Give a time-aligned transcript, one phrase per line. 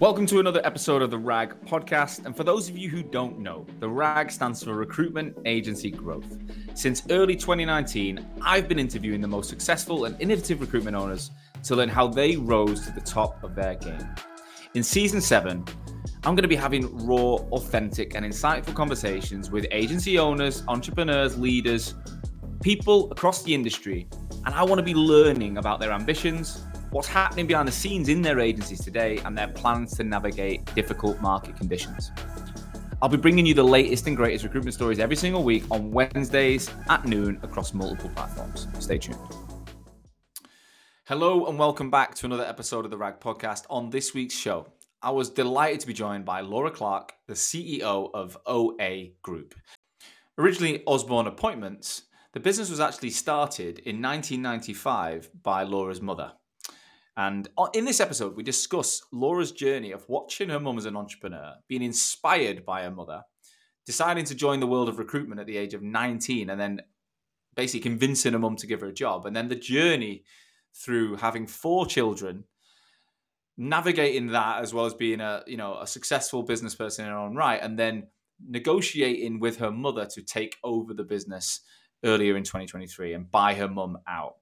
[0.00, 2.24] Welcome to another episode of the RAG podcast.
[2.24, 6.38] And for those of you who don't know, the RAG stands for Recruitment Agency Growth.
[6.72, 11.32] Since early 2019, I've been interviewing the most successful and innovative recruitment owners
[11.64, 14.08] to learn how they rose to the top of their game.
[14.72, 15.66] In season seven,
[16.24, 21.94] I'm going to be having raw, authentic, and insightful conversations with agency owners, entrepreneurs, leaders,
[22.62, 24.08] people across the industry.
[24.46, 28.20] And I want to be learning about their ambitions, what's happening behind the scenes in
[28.20, 32.10] their agencies today, and their plans to navigate difficult market conditions.
[33.00, 36.68] I'll be bringing you the latest and greatest recruitment stories every single week on Wednesdays
[36.88, 38.66] at noon across multiple platforms.
[38.78, 39.18] Stay tuned.
[41.06, 43.64] Hello, and welcome back to another episode of the RAG podcast.
[43.70, 44.66] On this week's show,
[45.02, 49.54] I was delighted to be joined by Laura Clark, the CEO of OA Group.
[50.36, 56.32] Originally Osborne Appointments, the business was actually started in 1995 by Laura's mother.
[57.20, 61.52] And in this episode, we discuss Laura's journey of watching her mum as an entrepreneur,
[61.68, 63.24] being inspired by her mother,
[63.84, 66.80] deciding to join the world of recruitment at the age of 19, and then
[67.54, 69.26] basically convincing her mum to give her a job.
[69.26, 70.24] And then the journey
[70.74, 72.44] through having four children,
[73.58, 77.18] navigating that as well as being a you know a successful business person in her
[77.18, 78.06] own right, and then
[78.48, 81.60] negotiating with her mother to take over the business
[82.02, 84.36] earlier in 2023 and buy her mum out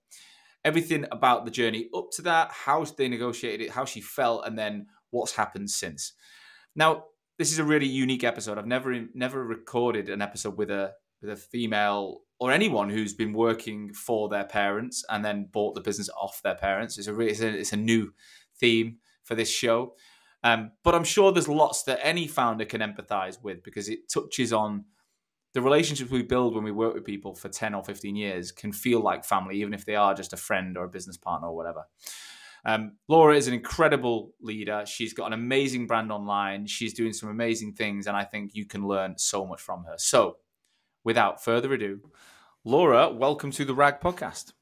[0.69, 4.57] everything about the journey up to that, how they negotiated it, how she felt, and
[4.59, 6.13] then what's happened since.
[6.77, 7.05] Now,
[7.39, 8.59] this is a really unique episode.
[8.59, 13.33] I've never never recorded an episode with a with a female or anyone who's been
[13.33, 16.99] working for their parents and then bought the business off their parents.
[16.99, 18.13] It's a it's a, it's a new
[18.61, 19.95] theme for this show.
[20.45, 24.53] Um, but I'm sure there's lots that any founder can empathize with because it touches
[24.53, 24.85] on
[25.59, 28.73] the relationships we build when we work with people for 10 or 15 years can
[28.73, 31.57] feel like family, even if they are just a friend or a business partner or
[31.57, 31.83] whatever.
[32.65, 34.85] Um, Laura is an incredible leader.
[34.87, 36.67] She's got an amazing brand online.
[36.67, 39.95] She's doing some amazing things, and I think you can learn so much from her.
[39.97, 40.37] So,
[41.03, 42.03] without further ado,
[42.63, 44.53] Laura, welcome to the RAG podcast.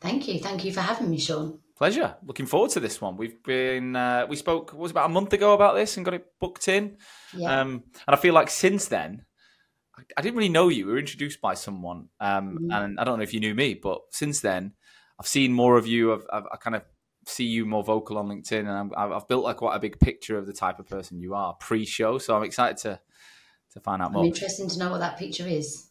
[0.00, 0.40] Thank you.
[0.40, 1.60] Thank you for having me, Sean.
[1.76, 2.16] Pleasure.
[2.24, 3.16] Looking forward to this one.
[3.16, 6.14] We've been uh, we spoke what was about a month ago about this and got
[6.14, 6.96] it booked in.
[7.32, 7.60] Yeah.
[7.60, 9.22] Um, and I feel like since then
[10.16, 10.86] I didn't really know you.
[10.86, 12.70] We were introduced by someone, um, mm-hmm.
[12.70, 14.72] and I don't know if you knew me, but since then,
[15.18, 16.12] I've seen more of you.
[16.12, 16.82] I've, I've, i kind of
[17.26, 20.38] see you more vocal on LinkedIn, and i have built like quite a big picture
[20.38, 22.18] of the type of person you are pre-show.
[22.18, 23.00] So I'm excited to
[23.72, 24.22] to find out more.
[24.22, 25.88] I'm interested to know what that picture is.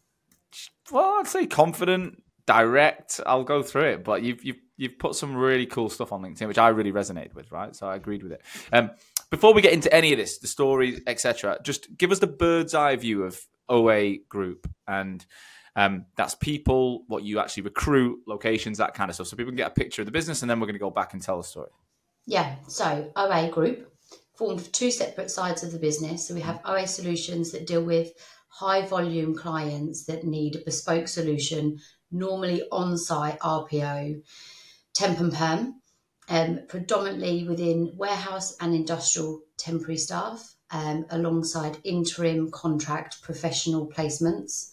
[0.91, 3.19] Well, I'd say confident, direct.
[3.25, 6.47] I'll go through it, but you've you've you've put some really cool stuff on LinkedIn,
[6.47, 7.51] which I really resonated with.
[7.51, 8.41] Right, so I agreed with it.
[8.71, 8.91] Um,
[9.29, 12.73] before we get into any of this, the stories, etc., just give us the bird's
[12.73, 15.25] eye view of OA group, and
[15.75, 19.27] um, that's people, what you actually recruit, locations, that kind of stuff.
[19.27, 20.89] So people can get a picture of the business, and then we're going to go
[20.89, 21.69] back and tell the story.
[22.25, 22.55] Yeah.
[22.67, 23.91] So OA group
[24.35, 26.27] formed two separate sides of the business.
[26.27, 28.11] So we have OA solutions that deal with
[28.49, 31.77] high volume clients that need a bespoke solution,
[32.11, 34.21] normally on site RPO,
[34.95, 35.81] temp and perm,
[36.29, 44.71] um, predominantly within warehouse and industrial temporary staff um, alongside interim contract professional placements.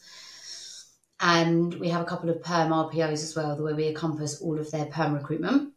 [1.21, 4.71] And we have a couple of perm RPOs as well, where we encompass all of
[4.71, 5.73] their perm recruitment.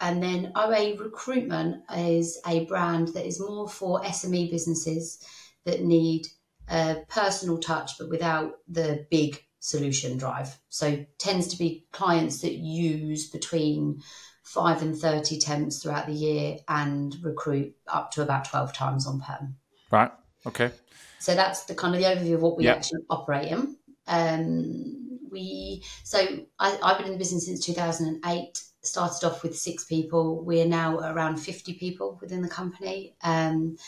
[0.00, 5.24] And then OA Recruitment is a brand that is more for SME businesses
[5.64, 6.26] that need
[6.68, 10.58] a personal touch, but without the big solution drive.
[10.68, 14.02] So tends to be clients that use between
[14.44, 19.20] five and 30 temps throughout the year and recruit up to about 12 times on
[19.20, 19.56] perm.
[19.90, 20.12] Right.
[20.46, 20.70] Okay.
[21.18, 22.76] So that's the kind of the overview of what we yep.
[22.76, 23.76] actually operate in.
[24.06, 26.18] Um, we so
[26.58, 28.62] I, I've been in the business since 2008.
[28.82, 30.44] Started off with six people.
[30.44, 33.16] We are now around 50 people within the company.
[33.22, 33.78] Um,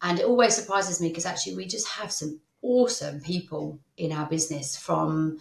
[0.00, 4.26] and it always surprises me because actually we just have some awesome people in our
[4.26, 5.38] business from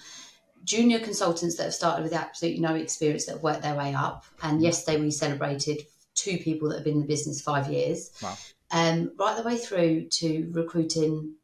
[0.65, 4.25] junior consultants that have started with absolutely no experience that have worked their way up.
[4.41, 8.11] And yesterday we celebrated two people that have been in the business five years.
[8.21, 8.37] Wow.
[8.71, 11.35] Um, right the way through to recruiting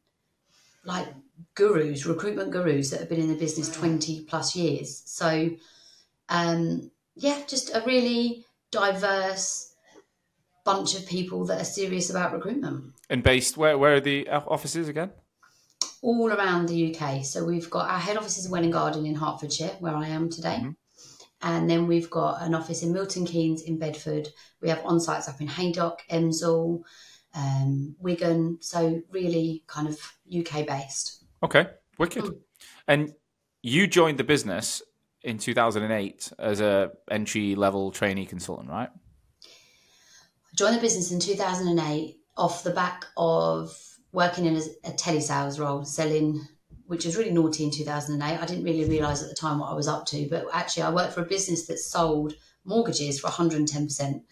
[0.84, 1.08] like
[1.54, 5.04] gurus, recruitment gurus that have been in the business 20 plus years.
[5.06, 5.52] So,
[6.30, 9.76] um, yeah, just a really diverse
[10.66, 12.94] bunch of people that are serious about recruitment.
[13.10, 15.12] And based, where, where are the offices again?
[16.02, 17.24] All around the UK.
[17.24, 20.58] So we've got our head office is Welwyn Garden in Hertfordshire, where I am today.
[20.60, 20.72] Mm-hmm.
[21.44, 24.30] And then we've got an office in Milton Keynes in Bedford.
[24.62, 26.84] We have on sites up in Haydock, Elmsall,
[27.34, 28.58] um, Wigan.
[28.62, 31.24] So really kind of UK based.
[31.44, 31.68] Okay,
[31.98, 32.26] wicked.
[32.26, 32.38] Mm.
[32.88, 33.14] And
[33.64, 34.82] you joined the business
[35.24, 38.90] in 2008 as a entry level trainee consultant, right?
[39.44, 43.76] I joined the business in 2008 off the back of
[44.12, 46.48] working in a, a telesales role, selling,
[46.88, 48.40] which was really naughty in 2008.
[48.40, 50.92] I didn't really realise at the time what I was up to, but actually, I
[50.92, 52.34] worked for a business that sold
[52.66, 54.24] mortgages for 110%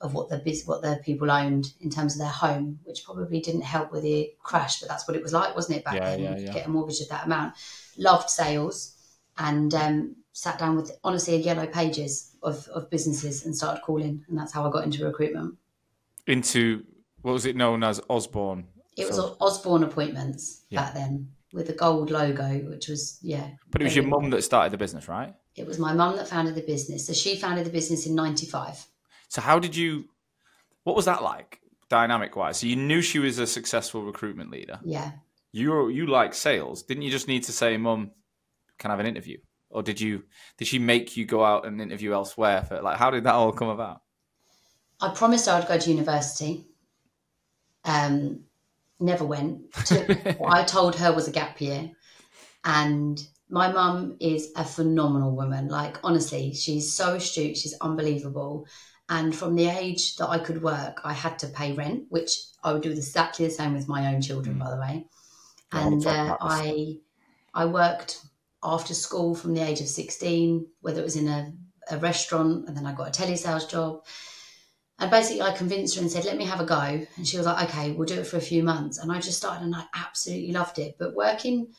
[0.00, 3.62] of what the what the people owned in terms of their home, which probably didn't
[3.62, 5.84] help with the crash, but that's what it was like, wasn't it?
[5.84, 6.52] Back Yeah, then, yeah, yeah.
[6.52, 7.54] get a mortgage of that amount.
[7.98, 8.96] Loved sales,
[9.36, 14.24] and um, sat down with honestly a yellow pages of, of businesses and started calling,
[14.28, 15.56] and that's how I got into recruitment.
[16.26, 16.84] Into
[17.22, 18.66] what was it known as Osborne?
[19.00, 20.82] It was So- Osborne appointments Yeah.
[20.82, 23.50] back then with the gold logo, which was yeah.
[23.70, 25.34] but it was your mum that started the business, right?
[25.56, 27.06] It was my mum that founded the business.
[27.06, 28.86] So she founded the business in '95.
[29.28, 30.08] So how did you?
[30.84, 32.58] What was that like, dynamic wise?
[32.58, 34.78] So you knew she was a successful recruitment leader.
[34.84, 35.12] Yeah,
[35.52, 37.10] You you like sales, didn't you?
[37.10, 38.12] Just need to say, "Mum,
[38.78, 39.38] can I have an interview?"
[39.70, 40.24] Or did you?
[40.56, 42.62] Did she make you go out and interview elsewhere?
[42.62, 44.02] For like, how did that all come about?
[45.00, 46.66] I promised I would go to university.
[47.84, 48.44] Um,
[49.00, 49.72] never went.
[49.86, 50.08] Took,
[50.38, 51.90] what I told her was a gap year,
[52.64, 55.68] and my mum is a phenomenal woman.
[55.68, 57.56] Like honestly, she's so astute.
[57.56, 58.66] She's unbelievable.
[59.08, 62.30] And from the age that I could work, I had to pay rent, which
[62.62, 65.06] I would do exactly the same with my own children, by the way.
[65.72, 66.36] And uh.
[66.40, 66.98] I,
[67.52, 68.24] I worked
[68.62, 71.52] after school from the age of sixteen, whether it was in a,
[71.90, 74.04] a restaurant, and then I got a telesales job.
[75.00, 77.46] And basically, I convinced her and said, "Let me have a go." And she was
[77.46, 79.86] like, "Okay, we'll do it for a few months." And I just started, and I
[79.94, 80.96] absolutely loved it.
[80.98, 81.74] But working,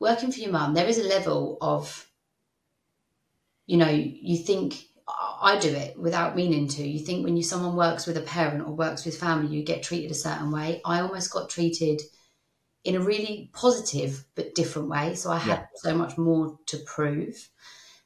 [0.00, 2.10] working for your mum, there is a level of,
[3.66, 6.86] you know, you think I do it without meaning to.
[6.86, 9.82] You think when you someone works with a parent or works with family, you get
[9.82, 10.80] treated a certain way.
[10.84, 12.00] I almost got treated
[12.84, 15.14] in a really positive but different way.
[15.14, 15.66] So I had Yeah.
[15.76, 17.50] so much more to prove.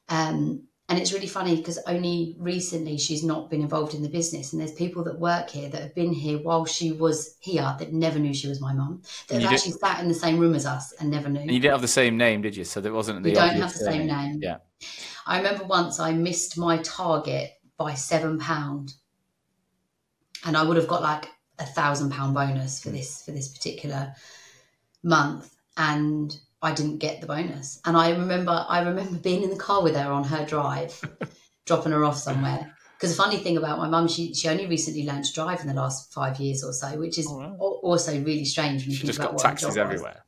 [0.08, 4.52] Um, and it's really funny because only recently she's not been involved in the business.
[4.52, 7.92] And there's people that work here that have been here while she was here that
[7.92, 10.54] never knew she was my mum, that have you actually sat in the same room
[10.54, 11.40] as us and never knew.
[11.40, 12.64] And you didn't have the same name, did you?
[12.64, 14.40] So there wasn't the We don't have the same name.
[14.42, 14.58] Yeah.
[15.26, 18.94] I remember once I missed my target by seven pound,
[20.46, 24.14] and I would have got like a thousand pound bonus for this for this particular
[25.02, 27.80] month, and I didn't get the bonus.
[27.84, 31.00] And I remember I remember being in the car with her on her drive,
[31.66, 32.74] dropping her off somewhere.
[32.96, 35.68] Because the funny thing about my mum, she she only recently learned to drive in
[35.68, 37.56] the last five years or so, which is Oh, wow.
[37.60, 40.24] also really strange when you She think just about got what taxis everywhere.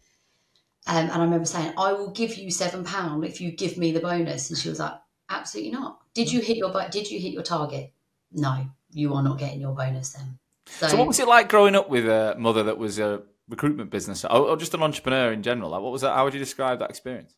[0.86, 3.92] Um, and I remember saying, I will give you seven pound if you give me
[3.92, 4.50] the bonus.
[4.50, 4.94] And she was like,
[5.28, 5.98] absolutely not.
[6.14, 7.92] Did you hit your Did you hit your target?
[8.32, 10.38] No, you are not getting your bonus then.
[10.66, 13.90] So, So what was it like growing up with a mother that was a recruitment
[13.90, 15.70] business or, or just an entrepreneur in general?
[15.70, 16.14] Like, what was that?
[16.14, 17.34] How would you describe that experience?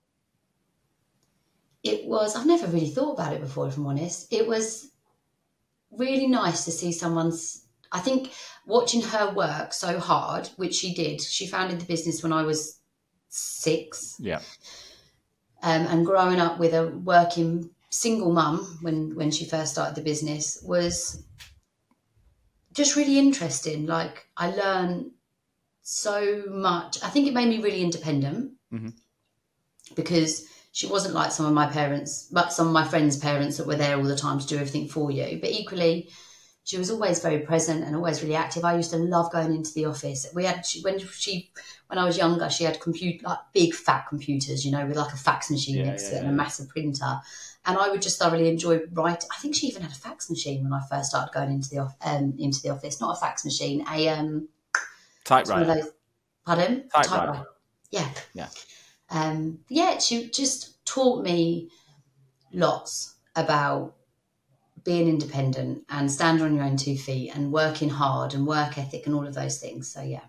[1.83, 2.37] it was.
[2.37, 4.33] I've never really thought about it before, if I'm honest.
[4.33, 4.91] It was
[5.91, 7.67] really nice to see someone's.
[7.91, 8.31] I think
[8.67, 11.21] watching her work so hard, which she did.
[11.21, 12.81] She founded the business when I was
[13.29, 14.17] six.
[14.19, 14.41] Yeah.
[15.63, 20.03] um, and growing up with a working single mum when when she first started the
[20.03, 21.23] business was
[22.73, 23.87] just really interesting.
[23.87, 25.11] Like I learned
[25.83, 27.03] so much.
[27.03, 28.95] I think it made me really independent Mhm.
[29.95, 33.67] because she wasn't like some of my parents, but some of my friends' parents that
[33.67, 35.39] were there all the time to do everything for you.
[35.41, 36.09] But equally,
[36.65, 38.65] she was always very present and always really active.
[38.65, 40.27] I used to love going into the office.
[40.33, 41.51] We had she, when she
[41.89, 45.13] when I was younger, she had compute like big fat computers, you know, with like
[45.13, 47.21] a fax machine Yeah, next yeah, to it and a massive printer.
[47.67, 49.29] And I would just thoroughly enjoy writing.
[49.37, 51.79] I think she even had a fax machine when I first started going into the
[51.79, 53.01] off- um, into the office.
[53.01, 54.49] Not a fax machine, a um,
[55.39, 55.83] it's one of Typewriter.
[55.83, 55.93] those.
[56.45, 56.89] Pardon?
[56.95, 57.45] Typewriter.
[57.91, 58.11] Yeah.
[58.35, 58.49] Yeah.
[59.11, 61.71] Um, yeah, she just taught me
[62.53, 63.97] lots about
[64.85, 69.07] being independent and standing on your own two feet and working hard and work ethic
[69.07, 69.91] and all of those things.
[69.93, 70.25] So yeah.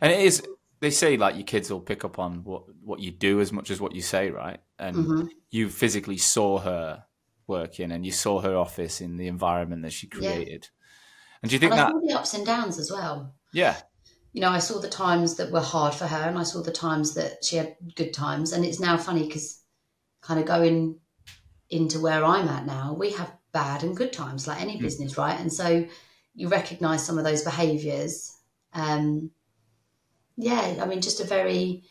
[0.00, 0.42] And it is.
[0.80, 3.70] They say like your kids will pick up on what what you do as much
[3.70, 4.60] as what you say, right?
[4.78, 5.28] And Mhm.
[5.50, 7.04] you physically saw her
[7.46, 10.20] working, and you saw her office in the environment that she Yeah.
[10.20, 10.68] created.
[11.42, 11.92] And do you think And that?
[12.06, 13.34] the ups and downs as well.
[13.52, 13.80] Yeah.
[14.32, 16.70] You know, I saw the times that were hard for her and I saw the
[16.70, 18.52] times that she had good times.
[18.52, 19.62] And it's now funny because
[20.20, 21.00] kind of going
[21.70, 24.82] into where I'm at now, we have bad and good times like any Mm.
[24.82, 25.38] business, right?
[25.40, 25.86] And so
[26.34, 28.32] you recognize some of those behaviors.
[28.72, 29.30] Um,
[30.36, 31.82] yeah, I mean, just a very,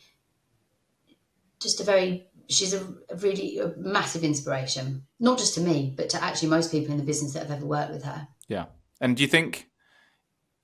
[1.60, 6.10] just a very, she's a, a really a massive inspiration, not just to me, but
[6.12, 8.28] to actually most people in the business that have ever worked with her.
[8.48, 8.68] Yeah.
[9.02, 9.70] And do you think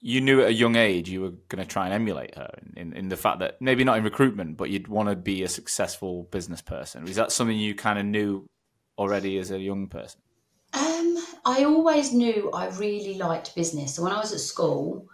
[0.06, 2.74] you knew at a young age you were going to try and emulate her in,
[2.76, 5.48] in, in the fact that maybe not in recruitment, but you'd want to be a
[5.48, 7.08] successful business person?
[7.08, 8.46] Is that something you kind of knew
[8.98, 10.20] already as a young person?
[10.74, 13.96] Um, I always knew I really liked business.
[13.96, 15.08] So when I was at school,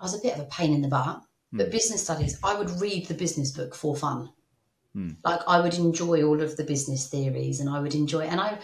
[0.00, 1.22] I was a bit of a pain in the butt.
[1.56, 4.30] But business studies, I would read the business book for fun.
[4.92, 5.10] Hmm.
[5.24, 8.22] Like I would enjoy all of the business theories, and I would enjoy.
[8.22, 8.58] And I'm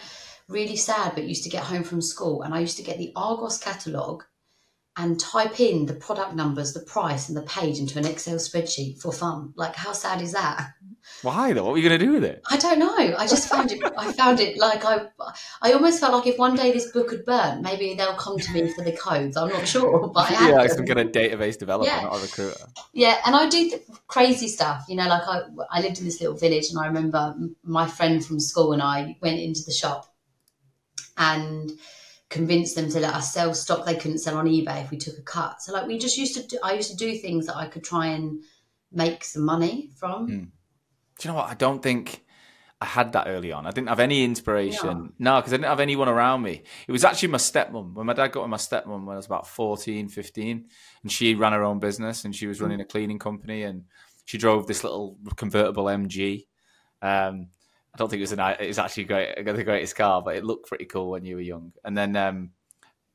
[0.49, 3.13] really sad, but used to get home from school, and I used to get the
[3.15, 4.25] Argos catalogue
[4.97, 9.01] and type in the product numbers, the price, and the page into an Excel spreadsheet
[9.01, 9.53] for fun.
[9.55, 10.73] Like how sad is that?
[11.23, 11.63] Why though?
[11.63, 12.41] What were you going to do with it?
[12.49, 13.15] I don't know.
[13.17, 13.81] I just found it.
[13.97, 15.07] I found it like I.
[15.61, 18.51] I almost felt like if one day this book had burnt, maybe they'll come to
[18.53, 19.35] me for the codes.
[19.37, 22.01] I'm not sure, but I yeah, like some kind of database developer, Yeah.
[22.01, 22.65] not a recruiter.
[22.93, 23.71] Yeah, and I do
[24.07, 24.85] crazy stuff.
[24.89, 27.87] You know, like I, I lived in this little village, and I remember m- my
[27.87, 30.07] friend from school and I went into the shop
[31.17, 31.71] and
[32.31, 35.17] convinced them to let us sell stock they couldn't sell on eBay if we took
[35.19, 35.61] a cut.
[35.61, 36.47] So, like, we just used to.
[36.47, 38.41] Do, I used to do things that I could try and
[38.91, 40.27] make some money from.
[40.27, 40.43] Hmm.
[41.19, 41.49] Do you know what?
[41.49, 42.23] I don't think
[42.79, 43.67] I had that early on.
[43.67, 45.13] I didn't have any inspiration.
[45.19, 46.63] No, because I didn't have anyone around me.
[46.87, 47.93] It was actually my stepmom.
[47.93, 50.65] When my dad got with my stepmom when I was about 14, 15,
[51.03, 53.83] and she ran her own business and she was running a cleaning company and
[54.25, 56.47] she drove this little convertible MG.
[57.03, 57.49] Um,
[57.93, 60.45] I don't think it was an it was actually great, the greatest car, but it
[60.45, 61.73] looked pretty cool when you were young.
[61.83, 62.51] And then um,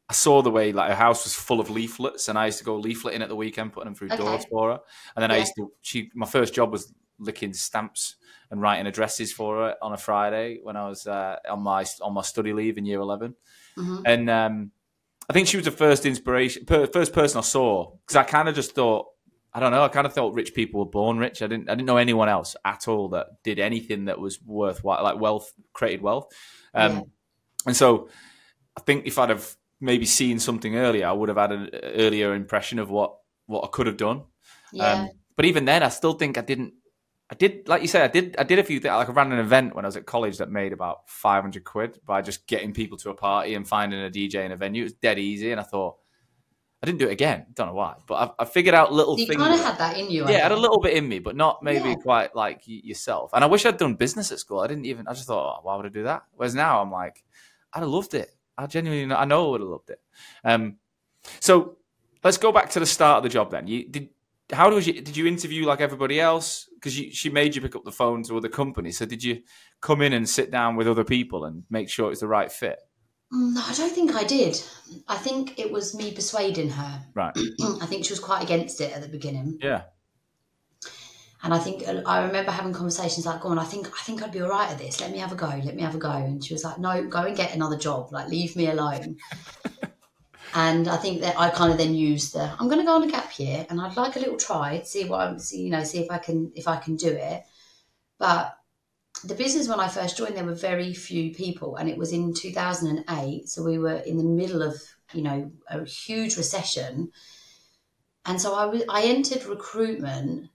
[0.08, 2.64] I saw the way like her house was full of leaflets, and I used to
[2.64, 4.16] go leafleting at the weekend, putting them through Okay.
[4.18, 4.80] doors for her.
[5.14, 5.72] And then I used to.
[5.80, 8.16] She my first job was licking stamps
[8.50, 12.12] and writing addresses for her on a Friday when I was uh, on my on
[12.12, 13.34] my study leave in year eleven.
[13.76, 14.02] Mhm.
[14.04, 14.70] And um,
[15.28, 18.48] I think she was the first inspiration, per, first person I saw because I kind
[18.48, 19.06] of just thought.
[19.56, 19.82] I don't know.
[19.82, 21.40] I kind of thought rich people were born rich.
[21.40, 21.70] I didn't.
[21.70, 25.50] I didn't know anyone else at all that did anything that was worthwhile, like wealth,
[25.72, 26.26] created wealth.
[26.74, 27.00] Um, Yeah.
[27.64, 28.10] And so,
[28.76, 32.34] I think if I'd have maybe seen something earlier, I would have had an earlier
[32.34, 34.24] impression of what what I could have done.
[34.74, 34.92] Yeah.
[34.92, 36.74] Um, but even then, I still think I didn't.
[37.30, 38.36] I did, like you said, I did.
[38.38, 38.92] I did a few things.
[38.92, 41.64] Like I ran an event when I was at college that made about five hundred
[41.64, 44.82] quid by just getting people to a party and finding a DJ in a venue.
[44.82, 45.96] It was dead easy, and I thought
[46.86, 47.46] I didn't do it again.
[47.54, 49.42] Don't know why, but I, I figured out little you things.
[49.42, 50.22] kind of had that in you.
[50.28, 51.94] Yeah, I had a little bit in me, but not maybe Yeah.
[51.96, 53.32] quite like y- yourself.
[53.34, 54.60] And I wish I'd done business at school.
[54.60, 55.08] I didn't even.
[55.08, 56.22] I just thought, oh, why would I do that?
[56.36, 57.24] Whereas now I'm like,
[57.72, 58.30] I'd have loved it.
[58.56, 60.00] I genuinely, I know I would have loved it.
[60.44, 60.76] Um,
[61.40, 61.76] so
[62.22, 63.50] let's go back to the start of the job.
[63.50, 64.10] Then you did.
[64.52, 64.92] How was you?
[65.02, 66.68] Did you interview like everybody else?
[66.74, 68.98] Because she made you pick up the phone to other companies.
[68.98, 69.42] So did you
[69.80, 72.78] come in and sit down with other people and make sure it's the right fit?
[73.32, 74.60] Mm, No, I don't think I did.
[75.08, 77.02] I think it was me persuading her.
[77.14, 77.36] Right.
[77.82, 79.58] I think she was quite against it at the beginning.
[79.60, 79.82] Yeah.
[81.42, 84.32] And I think I remember having conversations like, "Go on, I think I think I'd
[84.32, 85.00] be all right at this.
[85.00, 85.46] Let me have a go.
[85.46, 88.10] Let me have a go." And she was like, "No, go and get another job.
[88.10, 89.18] Like, leave me alone."
[90.54, 93.04] and I think that I kind of then used the, "I'm going to go on
[93.04, 95.84] a gap year, and I'd like a little try, see what I'm, see, you know,
[95.84, 97.44] see if I can if I can do it."
[98.18, 98.56] But
[99.24, 102.34] the business when I first joined, there were very few people, and it was in
[102.34, 104.80] 2008, so we were in the middle of
[105.12, 107.10] you know a huge recession,
[108.24, 110.50] and so I was I entered recruitment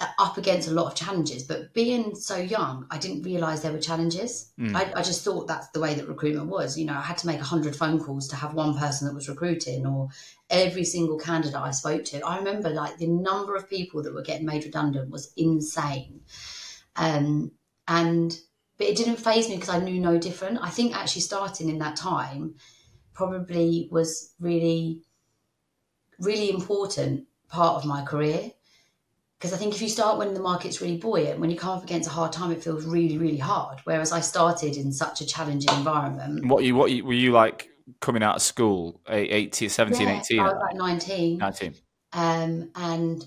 [0.00, 1.42] uh, up against a lot of challenges.
[1.42, 4.52] But being so young, I didn't realise there were challenges.
[4.58, 4.76] Mm.
[4.76, 6.78] I, I just thought that's the way that recruitment was.
[6.78, 9.28] You know, I had to make hundred phone calls to have one person that was
[9.28, 10.08] recruiting, or
[10.50, 12.20] every single candidate I spoke to.
[12.20, 16.20] I remember like the number of people that were getting made redundant was insane.
[16.98, 17.52] Um,
[17.86, 18.38] and
[18.76, 20.58] but it didn't phase me because I knew no different.
[20.62, 22.54] I think actually starting in that time
[23.12, 25.02] probably was really,
[26.20, 28.52] really important part of my career.
[29.38, 31.84] Because I think if you start when the market's really buoyant, when you come up
[31.84, 33.78] against a hard time, it feels really, really hard.
[33.84, 36.46] Whereas I started in such a challenging environment.
[36.46, 36.74] What you?
[36.74, 37.68] What you, were you like
[38.00, 39.00] coming out of school?
[39.08, 41.38] eight- 18, 17, Yeah, 18, I was like 19.
[41.38, 41.74] 19?
[42.14, 43.24] um, and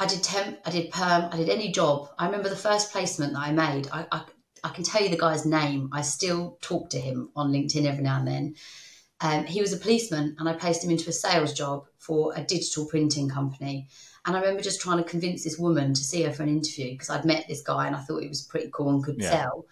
[0.00, 2.08] I did temp, I did perm, I did any job.
[2.18, 3.86] I remember the first placement that I made.
[3.92, 4.22] I, I,
[4.64, 5.90] I can tell you the guy's name.
[5.92, 8.54] I still talk to him on LinkedIn every now and then.
[9.20, 12.42] Um, he was a policeman, and I placed him into a sales job for a
[12.42, 13.88] digital printing company.
[14.24, 16.92] And I remember just trying to convince this woman to see her for an interview
[16.92, 19.28] because I'd met this guy and I thought he was pretty cool and could Yeah.
[19.28, 19.66] sell.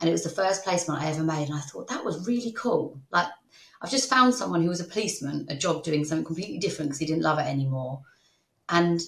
[0.00, 2.52] And it was the first placement I ever made, and I thought that was really
[2.52, 3.00] cool.
[3.12, 3.28] Like
[3.80, 6.98] I've just found someone who was a policeman, a job doing something completely different because
[6.98, 8.02] he didn't love it anymore.
[8.68, 9.00] And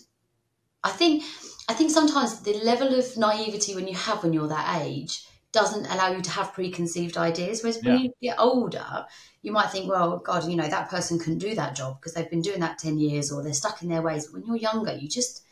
[0.84, 1.24] I think
[1.68, 5.86] I think sometimes the level of naivety when you have when you're that age doesn't
[5.86, 7.62] allow you to have preconceived ideas.
[7.62, 7.98] Whereas when Yeah.
[7.98, 9.06] you get older,
[9.42, 12.30] you might think, well, God, you know, that person couldn't do that job because they've
[12.30, 14.26] been doing that 10 years or they're stuck in their ways.
[14.26, 15.42] But when you're younger, you just,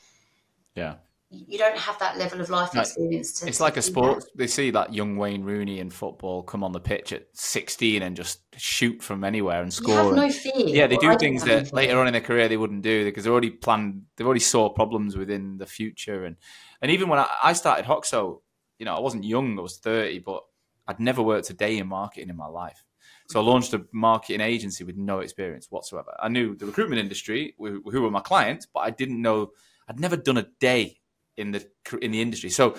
[0.75, 0.97] Yeah.
[1.33, 3.47] You don't have that level of life experience to.
[3.47, 4.25] It's to like a do sport.
[4.35, 8.17] They see that young Wayne Rooney in football come on the pitch at 16 and
[8.17, 9.95] just shoot from anywhere and score.
[9.95, 10.67] You have no fear.
[10.67, 13.33] yeah, they do things that later on in their career they wouldn't do because they're
[13.33, 14.03] already planned.
[14.17, 16.37] They've already saw problems within the future, and
[16.83, 18.41] and even when I, I started Hoxo,
[18.81, 19.57] you know, I wasn't young.
[19.57, 20.43] I was 30, but
[20.89, 22.85] I'd never worked a day in marketing in my life.
[23.29, 26.13] So I launched a marketing agency with no experience whatsoever.
[26.21, 29.53] I knew the recruitment industry, who were my clients, but I didn't know.
[29.89, 31.00] I'd never done a day
[31.41, 31.67] in the
[32.01, 32.51] in the industry.
[32.51, 32.77] So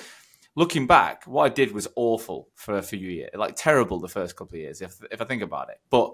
[0.56, 4.36] looking back, what I did was awful for a few years, like terrible the first
[4.36, 5.80] couple of years, if if I think about it.
[5.90, 6.14] But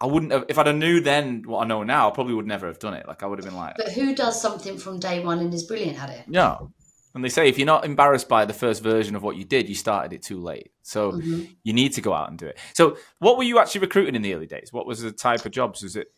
[0.00, 2.08] I wouldn't have if I'd have knew then what I know now.
[2.10, 3.06] I probably would never have done it.
[3.06, 5.64] Like I would have been like, But who does something from day one and is
[5.64, 6.24] brilliant at it?
[6.28, 6.72] no.
[7.14, 9.68] And they say if you're not embarrassed by the first version of what you did,
[9.68, 10.72] you started it too late.
[10.80, 11.56] So Mhm.
[11.62, 12.58] you need to go out and do it.
[12.72, 14.72] So what were you actually recruiting in the early days?
[14.72, 15.82] What was the type of jobs?
[15.82, 16.08] Was it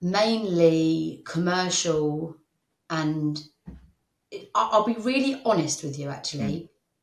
[0.00, 2.36] Mainly commercial,
[2.88, 3.42] and
[4.54, 6.08] I'll be really honest with you.
[6.08, 6.58] Actually,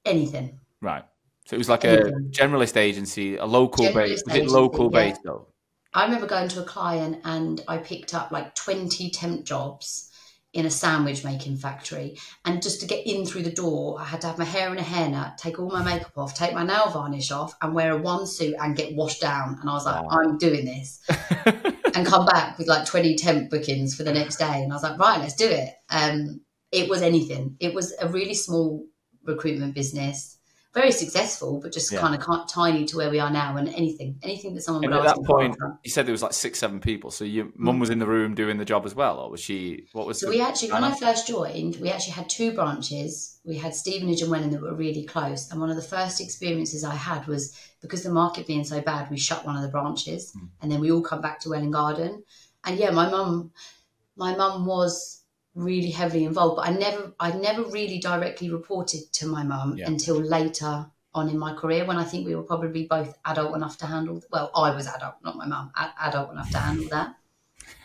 [0.06, 0.10] Hmm.
[0.10, 0.60] anything.
[0.82, 1.04] right?
[1.48, 4.24] So it was like a generalist agency, a local Generalist base.
[4.26, 5.00] Was it local yeah.
[5.00, 5.48] based though?
[5.94, 10.12] I remember going to a client and I picked up like 20 temp jobs
[10.54, 12.18] in a sandwich making factory.
[12.46, 14.78] And just to get in through the door, I had to have my hair in
[14.80, 17.98] a hairnet, take all my makeup off, take my nail varnish off, and wear a
[17.98, 19.58] one suit and get washed down.
[19.62, 20.10] And I was like, Wow.
[20.12, 21.02] I'm doing this.
[21.94, 24.64] and come back with like 20 temp bookings for the next day.
[24.64, 25.70] And I was like, right, let's do it.
[25.90, 26.42] Um,
[26.76, 27.56] it was anything.
[27.60, 28.86] It was a really small
[29.24, 30.38] recruitment business.
[30.74, 32.02] Very successful, but just Yeah.
[32.02, 33.56] kind of tiny to where we are now.
[33.56, 35.56] And anything, anything that someone And would at that point,
[35.86, 37.12] you said there was like six, seven people.
[37.12, 39.88] So your mum was in the room doing the job as well, or was she?
[39.94, 40.20] What was?
[40.20, 41.00] So the we actually, when I dynamic?
[41.16, 43.40] first joined, we actually had two branches.
[43.46, 45.50] We had Stevenage and Welwyn that were really close.
[45.50, 49.10] And one of the first experiences I had was because the market being so bad,
[49.10, 50.48] we shut one of the branches, Hmm.
[50.62, 52.24] and then we all come back to Welwyn Garden.
[52.66, 53.52] And yeah, my mum,
[54.18, 55.15] my mum was
[55.56, 59.88] really heavily involved, but I never, I never really directly reported to my mum Yeah.
[59.88, 63.78] until later on in my career when I think we were probably both adult enough
[63.78, 64.22] to handle.
[64.32, 67.16] Well, I was adult, not my mum, adult enough to handle that.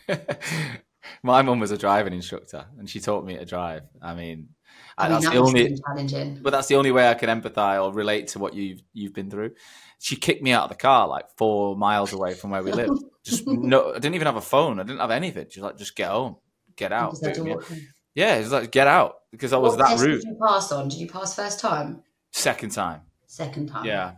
[1.22, 3.82] My mum was a driving instructor, and she taught me to drive.
[4.02, 4.48] I mean,
[4.96, 5.64] I mean, that's that the only.
[5.68, 6.38] been challenging.
[6.42, 9.30] But that's the only way I can empathise or relate to what you've you've been
[9.30, 9.52] through.
[9.98, 12.90] She kicked me out of the car like four miles away from where we live.
[13.24, 14.78] Just no, I didn't even have a phone.
[14.80, 15.46] I didn't have anything.
[15.50, 16.36] She's like, just get home,
[16.80, 17.10] get out.
[17.12, 17.86] just had to Yeah, walk in.
[18.14, 20.20] yeah it was like get out because I was What that test rude.
[20.22, 20.88] Did you pass on?
[20.88, 22.02] Did you pass first time?
[22.32, 23.84] Second time, Second time.
[23.84, 24.12] yeah.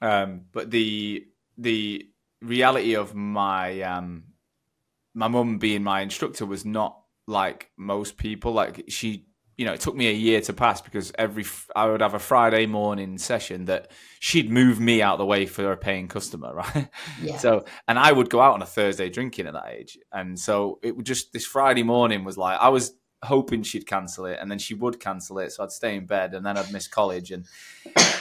[0.00, 1.24] Um, but the
[1.58, 2.06] the
[2.40, 4.24] reality of my um
[5.14, 8.52] my mum being my instructor was not like most people.
[8.52, 9.26] Like she,
[9.62, 11.44] you know, it took me a year to pass because every
[11.76, 15.70] I would have a Friday morning session that she'd move me out the way for
[15.70, 16.88] a paying customer, right?
[17.22, 17.36] Yeah.
[17.36, 20.80] So, and I would go out on a Thursday drinking at that age, and so
[20.82, 24.50] it would just this Friday morning was like I was hoping she'd cancel it, and
[24.50, 27.30] then she would cancel it, so I'd stay in bed, and then I'd miss college,
[27.30, 27.46] and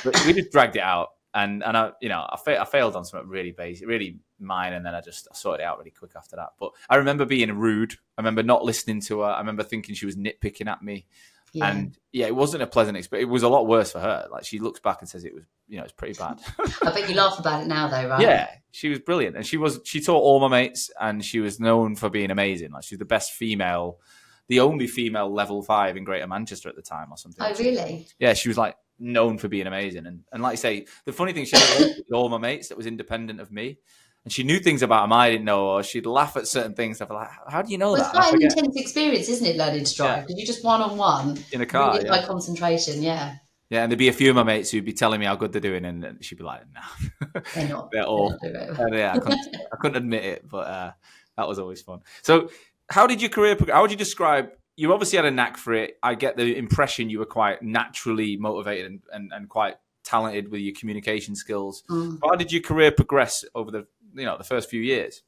[0.04, 2.96] but we just dragged it out, and and I, you know, I, fa- I failed
[2.96, 5.92] on something really basic, really mine and then I just I sorted it out really
[5.92, 6.54] quick after that.
[6.60, 7.94] But I remember being rude.
[8.18, 9.28] I remember not listening to her.
[9.28, 11.06] I remember thinking she was nitpicking at me.
[11.54, 11.70] Yeah.
[11.70, 13.28] And yeah, it wasn't a pleasant experience.
[13.28, 14.28] It was a lot worse for her.
[14.32, 16.40] Like she looks back and says it was, you know, it's pretty bad.
[16.82, 18.22] I bet you laugh about it now, though, right?
[18.22, 21.60] Yeah, she was brilliant, and she was she taught all my mates, and she was
[21.60, 22.72] known for being amazing.
[22.72, 24.00] Like she's the best female,
[24.48, 27.46] the only female level five in Greater Manchester at the time, or something.
[27.46, 28.08] Oh, really?
[28.20, 31.34] Yeah, she was like known for being amazing, and and like I say, the funny
[31.34, 33.80] thing she had all my mates that was independent of me.
[34.24, 36.98] And she knew things about him I didn't know, or she'd laugh at certain things.
[36.98, 39.56] Stuff like, "How do you know Well, that?" it's quite an intense experience, isn't it,
[39.58, 40.10] learning to drive?
[40.10, 40.22] Yeah.
[40.22, 41.96] Because you're just one on one, in a car.
[41.96, 42.18] really yeah.
[42.18, 43.02] high concentration.
[43.02, 43.36] Yeah,
[43.72, 45.54] yeah, and there'd be a few of my mates who'd be telling me how good
[45.54, 47.90] they're doing, and, and she'd be like, "No, they're not.
[47.94, 48.70] they're all not doing it.
[48.78, 50.92] And yeah, I couldn't, I couldn't admit it, but uh,
[51.38, 52.02] that was always fun.
[52.22, 52.50] So,
[52.90, 53.58] how did your career?
[53.70, 54.52] How would you describe?
[54.76, 55.98] You obviously had a knack for it.
[56.04, 60.60] I get the impression you were quite naturally motivated and, and, and quite talented with
[60.60, 61.84] your communication skills.
[61.90, 62.20] Mm.
[62.24, 65.22] How did your career progress over the you know the first few years?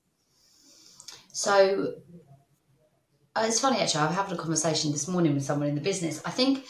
[1.31, 1.95] So
[3.35, 4.01] uh, it's funny actually.
[4.01, 6.21] I was having a conversation this morning with someone in the business.
[6.25, 6.65] I think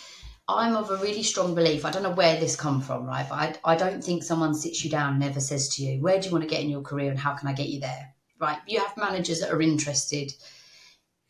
[0.47, 1.85] I'm of a really strong belief.
[1.85, 3.25] I don't know where this come from, right?
[3.29, 6.19] But I, I don't think someone sits you down and ever says to you, "Where
[6.19, 8.13] do you want to get in your career, and how can I get you there?"
[8.39, 8.57] Right?
[8.67, 10.33] You have managers that are interested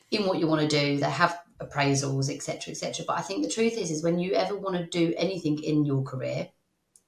[0.10, 0.98] in what you want to do.
[0.98, 3.06] They have appraisals, etc., etc.
[3.08, 5.86] But I think the truth is, is when you ever want to do anything in
[5.86, 6.50] your career,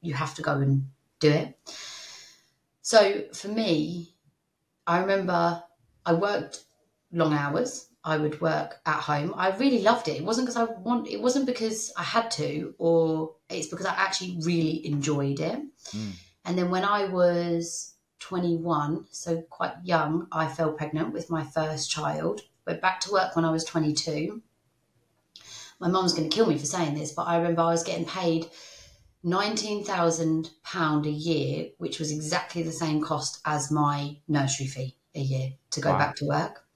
[0.02, 1.58] you have to go and do it.
[2.86, 4.14] So for me,
[4.86, 5.64] I remember
[6.06, 6.66] I worked
[7.12, 7.90] long hours.
[8.04, 9.34] I would work at home.
[9.36, 10.18] I really loved it.
[10.18, 11.08] It wasn't because I want.
[11.08, 15.60] It wasn't because I had to, or it's because I actually really enjoyed it.
[15.96, 16.12] Mm.
[16.46, 21.90] And then when I was 21, so quite young, I fell pregnant with my first
[21.90, 22.42] child.
[22.68, 24.44] Went back to work when I was 22.
[25.80, 28.06] My mum's going to kill me for saying this, but I remember I was getting
[28.06, 28.46] paid
[29.26, 30.52] £19,000
[31.06, 35.82] a year, which was exactly the same cost as my nursery fee a year to
[35.82, 35.98] go Wow.
[35.98, 36.68] back to work.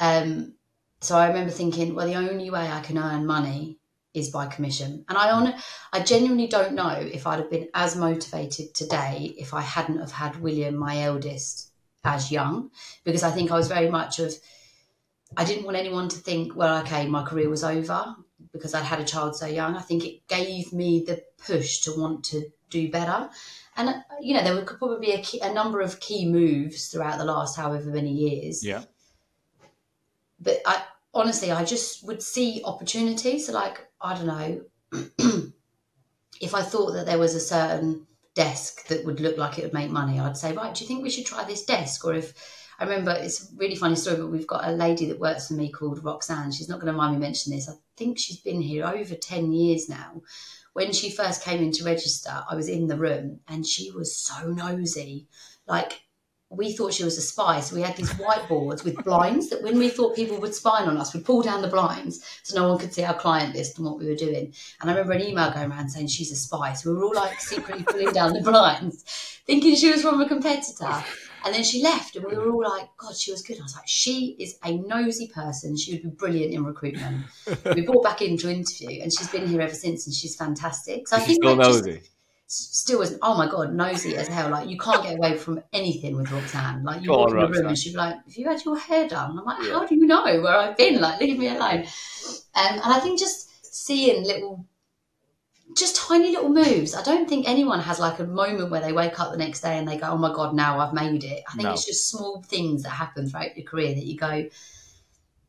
[0.00, 0.54] Um,
[1.00, 3.78] so I remember thinking, well, the only way I can earn money
[4.14, 5.04] is by commission.
[5.08, 5.54] And I on
[5.92, 10.12] I genuinely don't know if I'd have been as motivated today if I hadn't have
[10.12, 11.72] had William, my eldest,
[12.04, 12.70] as young,
[13.04, 14.34] because I think I was very much of
[15.36, 18.16] I didn't want anyone to think, well, okay, my career was over
[18.52, 19.76] because I'd had a child so young.
[19.76, 23.30] I think it gave me the push to want to do better.
[23.76, 26.88] And, uh, you know, there would probably be a, key, a number of key moves
[26.88, 28.64] throughout the last however many years.
[28.64, 28.84] Yeah.
[30.40, 30.82] But I
[31.14, 33.48] honestly, I just would see opportunities.
[33.48, 34.62] Like, I don't know,
[36.40, 39.74] if I thought that there was a certain desk that would look like it would
[39.74, 42.04] make money, I'd say, right, do you think we should try this desk?
[42.04, 42.34] Or if
[42.78, 45.54] I remember it's a really funny story, but we've got a lady that works for
[45.54, 46.52] me called Roxanne.
[46.52, 47.68] She's not going to mind me mentioning this.
[47.68, 50.22] I think she's been here over 10 years now.
[50.78, 54.16] When she first came in to register, I was in the room and she was
[54.16, 55.26] so nosy.
[55.66, 56.02] Like,
[56.50, 57.58] we thought she was a spy.
[57.58, 60.96] So we had these whiteboards with blinds that when we thought people would spy on
[60.96, 63.86] us, we'd pull down the blinds so no one could see our client list and
[63.86, 64.54] what we were doing.
[64.80, 66.74] And I remember an email going around saying she's a spy.
[66.74, 69.02] So we were all like secretly pulling down the blinds,
[69.46, 71.02] thinking she was from a competitor.
[71.44, 73.58] And then she left, and we were all like, God, she was good.
[73.58, 75.76] I was like, she is a nosy person.
[75.76, 77.26] She would be brilliant in recruitment.
[77.74, 81.08] we brought back in to interview, and she's been here ever since, and she's fantastic.
[81.08, 82.02] So I think still like, nosy?
[82.50, 86.16] still was oh my god nosy as hell like you can't get away from anything
[86.16, 88.64] with Roxanne like you walk in the room and she'd be like have you had
[88.64, 89.74] your hair done I'm like Yeah.
[89.74, 91.80] how do you know where I've been like leave me alone
[92.54, 94.64] um, and I think just seeing little
[95.78, 99.18] just tiny little moves I don't think anyone has like a moment where they wake
[99.20, 101.52] up the next day and they go oh my god now I've made it I
[101.52, 101.72] think No.
[101.72, 104.48] it's just small things that happen throughout your career that you go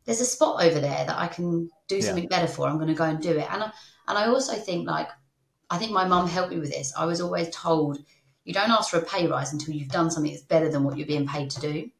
[0.05, 2.01] there's a spot over there that I can do Yeah.
[2.01, 3.71] something better for I'm going to go and do it and I,
[4.07, 5.09] and I also think like
[5.69, 6.91] I think my mum helped me with this.
[6.97, 8.03] I was always told
[8.43, 10.97] you don't ask for a pay rise until you've done something that's better than what
[10.97, 11.91] you're being paid to do.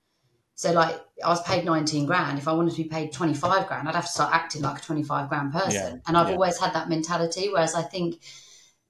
[0.60, 2.38] So, like, I was paid 19 grand.
[2.38, 4.82] If I wanted to be paid 25 grand, I'd have to start acting like a
[4.82, 5.72] 25 grand person.
[5.72, 6.34] Yeah, And I've yeah.
[6.34, 7.48] always had that mentality.
[7.48, 8.22] Whereas I think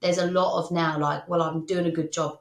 [0.00, 2.40] there's a lot of now, like, well, I'm doing a good job.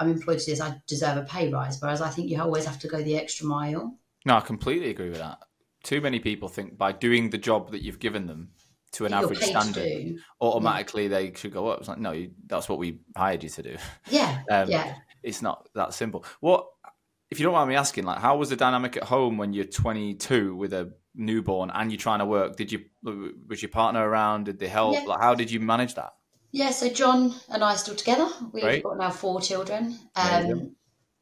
[0.00, 0.60] I'm employed to this.
[0.60, 1.80] I deserve a pay rise.
[1.80, 3.96] Whereas I think you always have to go the extra mile.
[4.26, 5.38] No, I completely agree with that.
[5.84, 8.48] Too many people think by doing the job that you've given them
[8.94, 11.78] to an you're average to standard, automatically they should go up.
[11.78, 13.76] It's like, no, that's what we hired you to do.
[14.10, 14.42] Yeah.
[14.50, 14.96] Um, yeah.
[15.22, 16.24] It's not that simple.
[16.40, 16.66] What,
[17.34, 19.64] if you don't mind me asking, like, how was the dynamic at home when you're
[19.64, 22.54] 22 with a newborn and you're trying to work?
[22.54, 24.44] Did you was your partner around?
[24.44, 24.94] Did they help?
[24.94, 25.00] Yeah.
[25.00, 26.14] Like, how did you manage that?
[26.52, 28.28] Yeah, so John and I are still together.
[28.52, 28.84] We've Great.
[28.84, 29.98] got now four children.
[30.14, 30.76] Um,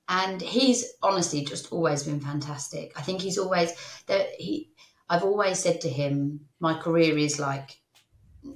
[0.07, 2.93] and he's honestly just always been fantastic.
[2.95, 3.73] I think he's always
[4.09, 4.71] that he
[5.09, 7.81] I've always said to him, my career is like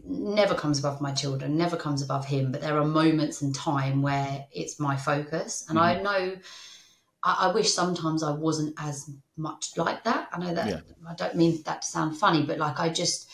[0.05, 4.03] never comes above my children, never comes above him, but there are moments in time
[4.03, 5.65] where it's my focus.
[5.71, 6.37] And I know
[7.27, 10.29] I, I wish sometimes I wasn't as much like that.
[10.33, 10.81] I know that Yeah.
[11.07, 13.29] I don't mean that to sound funny, but like I just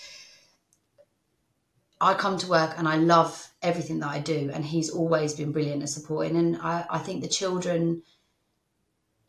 [2.01, 5.53] I come to work and I love everything that I do, and he's always been
[5.53, 6.37] brilliant at supporting.
[6.37, 8.03] And I, I think the children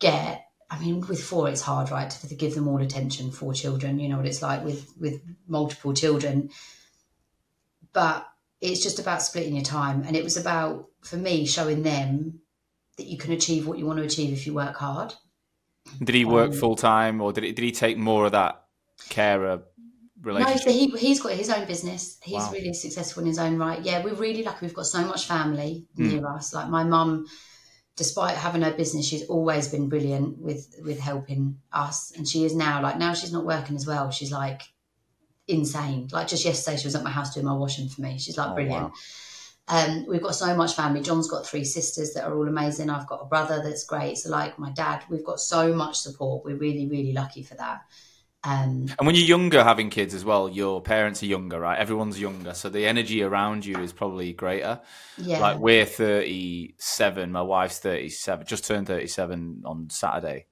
[0.00, 0.40] get.
[0.70, 3.30] I mean, with four, it's hard, right, to give them all attention.
[3.30, 6.50] Four children, you know what it's like with with multiple children.
[7.92, 8.26] But
[8.60, 12.40] it's just about splitting your time, and it was about for me showing them
[12.96, 15.14] that you can achieve what you want to achieve if you work hard.
[16.02, 18.64] Did he work Um, full time, or did he, did he take more of that
[19.10, 19.62] carer
[20.22, 20.62] No, relationship?
[20.62, 22.18] so he he's got his own business.
[22.22, 22.52] He's Wow.
[22.52, 23.82] really successful in his own right.
[23.82, 24.66] Yeah, we're really lucky.
[24.66, 26.06] We've got so much family Mm.
[26.12, 26.54] near us.
[26.54, 27.26] Like my mum,
[27.96, 32.54] despite having her business, she's always been brilliant with with helping us, and she is
[32.54, 32.80] now.
[32.82, 34.10] Like now, she's not working as well.
[34.10, 34.62] She's like
[35.46, 36.08] insane.
[36.12, 38.18] Like just yesterday, she was at my house doing my washing for me.
[38.18, 38.84] She's like Oh, brilliant.
[38.84, 38.92] wow.
[39.66, 41.00] Um, we've got so much family.
[41.00, 42.90] John's got three sisters that are all amazing.
[42.90, 44.18] I've got a brother that's great.
[44.18, 46.44] So like my dad, we've got so much support.
[46.44, 47.80] We're really really lucky for that.
[48.46, 51.78] Um, And when you're younger, having kids as well, your parents are younger, right?
[51.78, 54.80] Everyone's younger, so the energy around you is probably greater.
[55.16, 60.44] yeah, Like we're 37, my wife's 37, just turned 37 on Saturday,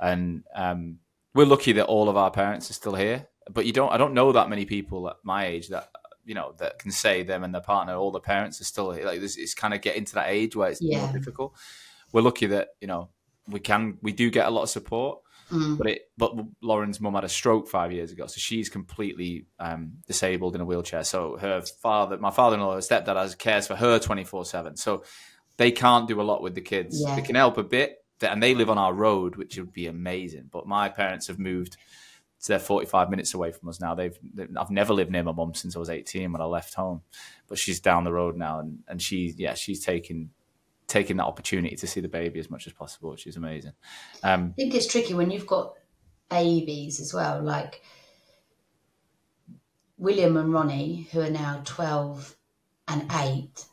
[0.00, 0.98] and um,
[1.34, 3.26] we're lucky that all of our parents are still here.
[3.50, 5.90] But you don't, I don't know that many people at my age that
[6.26, 8.88] you know that can say them and their partner, all the parents are still.
[8.88, 10.98] Like this, it's kind of getting to that age where it's Yeah.
[10.98, 11.54] more difficult.
[12.12, 13.08] We're lucky that you know
[13.48, 15.20] we can, we do get a lot of support.
[15.52, 15.78] Mm.
[15.78, 19.92] But it, but Lauren's mum had a stroke five years ago, so she's completely um,
[20.08, 21.04] disabled in a wheelchair.
[21.04, 24.76] So her father, my father-in-law, her stepdad, has cares for her twenty four seven.
[24.76, 25.04] So
[25.56, 27.00] they can't do a lot with the kids.
[27.00, 27.14] Yeah.
[27.14, 30.48] They can help a bit, and they live on our road, which would be amazing.
[30.50, 31.76] But my parents have moved.
[32.46, 33.96] So they're 45 minutes away from us now.
[33.96, 36.74] They've, they I've never lived near my mum since I was 18 when I left
[36.74, 37.02] home,
[37.48, 40.30] but she's down the road now, and and she yeah she's taking
[40.86, 43.72] taking that opportunity to see the baby as much as possible, which is amazing.
[44.22, 45.72] Um, I think it's tricky when you've got
[46.30, 47.42] babies as well.
[47.42, 47.82] Like,
[49.98, 52.36] William and Ronnie, who are now 12
[52.86, 53.64] and 8,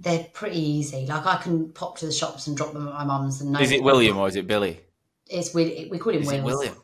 [0.00, 1.06] they're pretty easy.
[1.06, 3.40] Like I can pop to the shops and drop them at my mum's.
[3.40, 4.80] And no Is it William or is it Billy?
[5.28, 6.74] It's we, we call him Is William?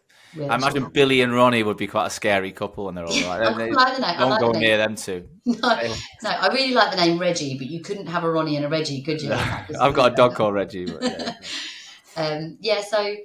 [0.48, 3.38] I imagine Billy and Ronnie would be quite a scary couple when they're all I
[3.38, 4.18] like, quite like the name.
[4.18, 5.28] I don't like go the near them two.
[5.46, 5.76] No,
[6.22, 8.68] no, I really like the name Reggie, but you couldn't have a Ronnie and a
[8.68, 9.30] Reggie, could you?
[9.80, 10.86] I've got a dog called Reggie.
[10.86, 11.32] But yeah.
[12.16, 13.16] Um, yeah, so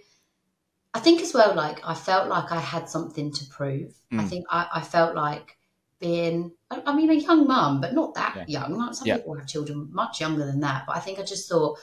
[0.94, 3.94] I think as well, like I felt like I had something to prove.
[4.18, 4.30] I Mm.
[4.30, 5.58] think I, I felt like
[6.00, 8.46] being, I, I mean, a young mum, but not that Yeah.
[8.48, 8.78] young.
[8.78, 9.18] Like some Yeah.
[9.18, 10.86] people have children much younger than that.
[10.88, 11.78] But I think I just thought,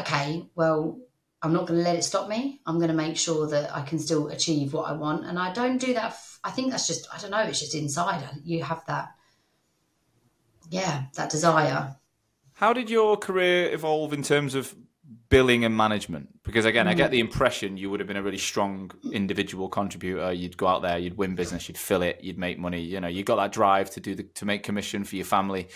[0.00, 0.98] okay, well,
[1.46, 2.60] I'm not going to let it stop me.
[2.66, 5.24] I'm going to make sure that I can still achieve what I want.
[5.24, 6.06] And I don't do that.
[6.06, 8.28] F- I think that's just, I don't know, it's just inside.
[8.44, 9.14] You have that,
[10.68, 11.96] yeah, that desire.
[12.54, 14.74] How did your career evolve in terms of
[15.28, 16.42] billing and management?
[16.42, 17.12] Because again, I get mm-hmm.
[17.12, 20.32] the impression you would have been a really strong individual contributor.
[20.32, 22.80] You'd go out there, you'd win business, you'd fill it, you'd make money.
[22.80, 25.68] You know, you got that drive to do the to make commission for your family.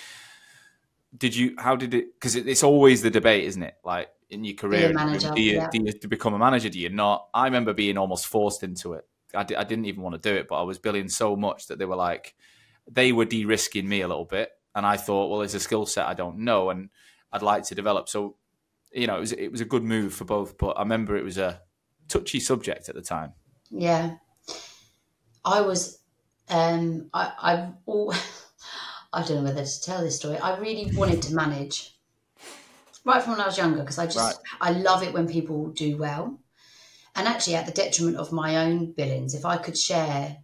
[1.17, 1.55] Did you?
[1.59, 2.15] How did it?
[2.15, 3.77] Because it, it's always the debate, isn't it?
[3.85, 5.69] Like in your career, manager, do you yeah.
[5.71, 6.69] do you to become a manager?
[6.69, 7.29] Do you not?
[7.35, 9.07] I remember being almost forced into it.
[9.35, 11.85] I didn't even want to do it, but I was billing so much that they
[11.85, 12.35] were like,
[12.91, 16.07] they were de-risking me a little bit, and I thought, well, it's a skill set
[16.07, 16.91] I don't know, and
[17.33, 18.09] I'd like to develop.
[18.09, 18.37] So,
[18.93, 20.59] you know, it was it was a good move for both.
[20.59, 21.61] But I remember it was a
[22.09, 23.33] touchy subject at the time.
[23.71, 24.17] Yeah,
[25.45, 25.99] I was.
[26.49, 28.15] Um, I I all.
[29.13, 30.39] I don't know whether to tell this story.
[30.39, 31.99] I really wanted to manage
[33.05, 34.37] right from when I was younger because I just Right.
[34.61, 36.39] I love it when people do well,
[37.15, 39.35] and actually at the detriment of my own billings.
[39.35, 40.39] If I could share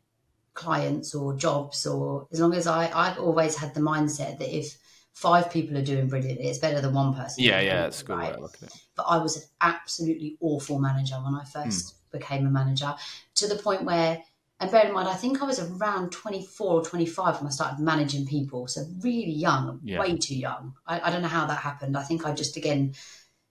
[0.54, 4.78] clients or jobs, or as long as I I've always had the mindset that if
[5.16, 7.42] five people are doing brilliantly, it's better than one person.
[7.42, 8.34] Yeah, yeah, that's good right?
[8.34, 8.80] of looking at it.
[8.96, 12.18] but I was an absolutely awful manager when I first hmm.
[12.18, 12.94] became a manager
[13.36, 14.22] to the point where,
[14.58, 17.78] and bear in mind, I think I was around 24 or 25 when I started
[17.78, 18.66] managing people.
[18.68, 20.00] So really young, Yeah.
[20.00, 20.74] way too young.
[20.86, 21.96] I, I don't know how that happened.
[21.96, 22.94] I think I just, again,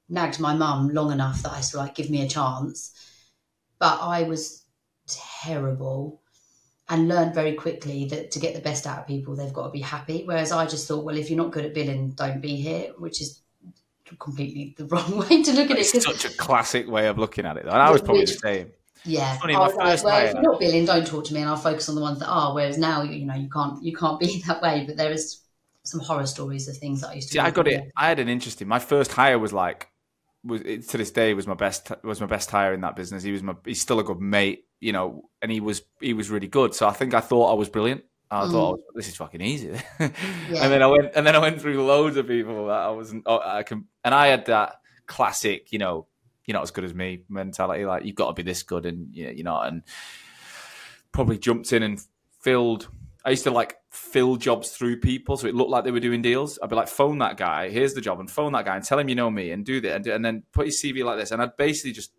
[0.09, 2.91] nagged my mum long enough that I was like, give me a chance.
[3.77, 4.63] But I was
[5.07, 6.21] terrible
[6.89, 9.71] and learned very quickly that to get the best out of people, they've got to
[9.71, 10.23] be happy.
[10.25, 13.21] Whereas I just thought, well, if you're not good at billing, don't be here, which
[13.21, 13.41] is
[14.17, 15.93] completely the wrong way to look at it.
[15.93, 17.65] It's such a classic way of looking at it.
[17.65, 18.71] And I was probably the same.
[19.05, 21.41] Yeah, funny, my was like, first well, if you're not billing, don't talk to me,
[21.41, 22.53] and I'll focus on the ones that are.
[22.53, 24.83] Whereas now, you, you know, you can't you can't be that way.
[24.85, 25.41] But there is
[25.83, 27.33] some horror stories of things that I used to.
[27.33, 27.91] See, I got it.
[27.95, 28.67] I had an interesting.
[28.67, 29.87] My first hire was like,
[30.43, 33.23] was it, to this day was my best was my best hire in that business.
[33.23, 33.55] He was my.
[33.65, 36.73] He's still a good mate, you know, and he was he was really good.
[36.73, 38.03] So I think I thought I was brilliant.
[38.31, 38.51] I Mm.
[38.51, 39.69] thought this is fucking easy.
[39.99, 40.63] Yeah.
[40.63, 43.23] And then I went and then I went through loads of people that I wasn't.
[43.27, 46.07] Oh, I can, and I had that classic, you know,
[46.45, 47.85] you're not as good as me mentality.
[47.85, 49.67] Like you've got to be this good, and you know, you're not.
[49.67, 49.83] And
[51.11, 51.99] probably jumped in and
[52.41, 52.89] filled.
[53.23, 56.21] I used to like fill jobs through people, so it looked like they were doing
[56.21, 56.59] deals.
[56.61, 57.69] I'd be like, phone that guy.
[57.69, 59.81] Here's the job, and phone that guy and tell him you know me, and do
[59.81, 61.31] that, and, do, and then put your CV like this.
[61.31, 62.11] And I'd basically just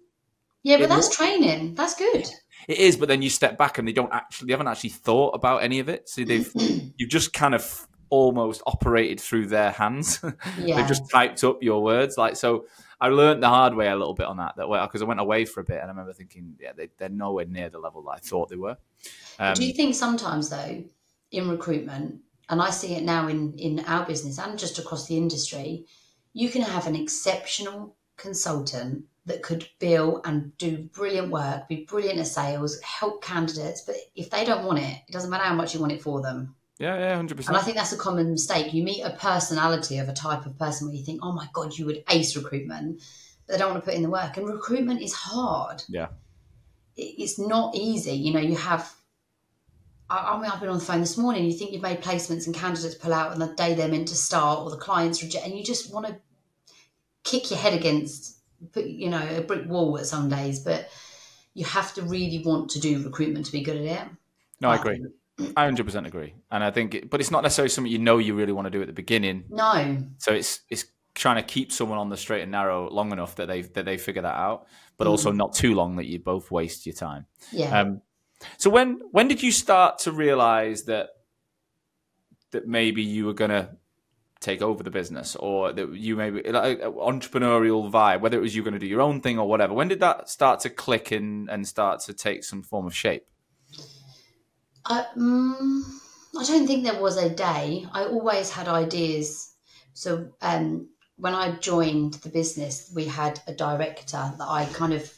[0.63, 1.75] yeah, but that's looked- training.
[1.77, 2.27] That's good.
[2.67, 5.31] it is, but then you step back and they don't actually, they haven't actually thought
[5.31, 6.09] about any of it.
[6.09, 6.51] So they've,
[6.97, 10.21] you've just kind of almost operated through their hands.
[10.59, 10.77] Yeah.
[10.77, 12.19] they've just typed up your words.
[12.19, 12.67] Like, so
[13.01, 15.21] I learned the hard way a little bit on that, that way, because I went
[15.21, 18.03] away for a bit and I remember thinking, yeah, they, they're nowhere near the level
[18.05, 18.77] that I thought they were.
[19.39, 20.83] Um, Do you think sometimes though,
[21.31, 25.17] in recruitment, and I see it now in in our business and just across the
[25.17, 25.85] industry,
[26.33, 32.21] you can have an exceptional consultant that could bill and do brilliant work, be brilliant
[32.21, 35.75] at sales, help candidates, but if they don't want it, it doesn't matter how much
[35.75, 36.55] you want it for them.
[36.79, 37.49] Yeah, yeah, 100%.
[37.49, 38.75] And I think that's a common mistake.
[38.75, 41.77] You meet a personality of a type of person where you think, oh my God,
[41.77, 43.03] you would ace recruitment,
[43.47, 44.37] but they don't want to put in the work.
[44.37, 45.83] And recruitment is hard.
[45.89, 46.09] Yeah.
[46.97, 48.13] It's not easy.
[48.13, 48.95] You know, you have,
[50.11, 52.47] I, I mean, I've been on the phone this morning, you think you've made placements
[52.47, 55.47] and candidates pull out on the day they're meant to start or the clients reject,
[55.47, 56.17] and you just want to
[57.25, 58.37] kick your head against,
[58.73, 60.91] put, you know, a brick wall at some days, but
[61.55, 64.09] you have to really want to do recruitment to be good at it.
[64.61, 64.97] no, I agree.
[64.97, 66.35] Um, I 100% agree.
[66.51, 68.71] And I think, it, but it's not necessarily something you know you really want to
[68.71, 69.45] do at the beginning.
[69.51, 69.99] No.
[70.19, 73.47] So it's it's trying to keep someone on the straight and narrow long enough that
[73.49, 76.87] they that they figure that out, but also not too long that you both waste
[76.87, 77.27] your time.
[77.53, 77.81] Yeah.
[77.81, 78.03] Um,
[78.59, 81.09] so when when did you start to realize that
[82.53, 83.77] that maybe you were gonna
[84.41, 88.63] take over the business, or that you maybe like, entrepreneurial vibe, whether it was you
[88.63, 89.73] going to do your own thing or whatever?
[89.75, 93.27] When did that start to click and and start to take some form of shape?
[94.89, 95.83] I, mm,
[96.39, 97.87] I don't think there was a day.
[97.93, 99.53] I always had ideas.
[99.95, 105.13] So um, when I joined the business, we had a director that I kind of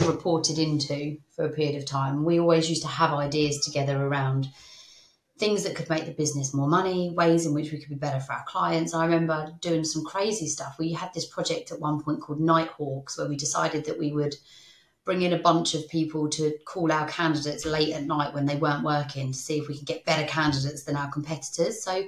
[0.00, 2.24] reported into for a period of time.
[2.24, 4.48] We always used to have ideas together around
[5.38, 8.20] things that could make the business more money, ways in which we could be better
[8.20, 8.92] for our clients.
[8.94, 10.76] I remember doing some crazy stuff.
[10.78, 14.34] We had this project at one point called Nighthawks, where we decided that we would
[15.08, 18.56] bring in a bunch of people to call our candidates late at night when they
[18.56, 21.82] weren't working to see if we could get better candidates than our competitors.
[21.82, 22.04] So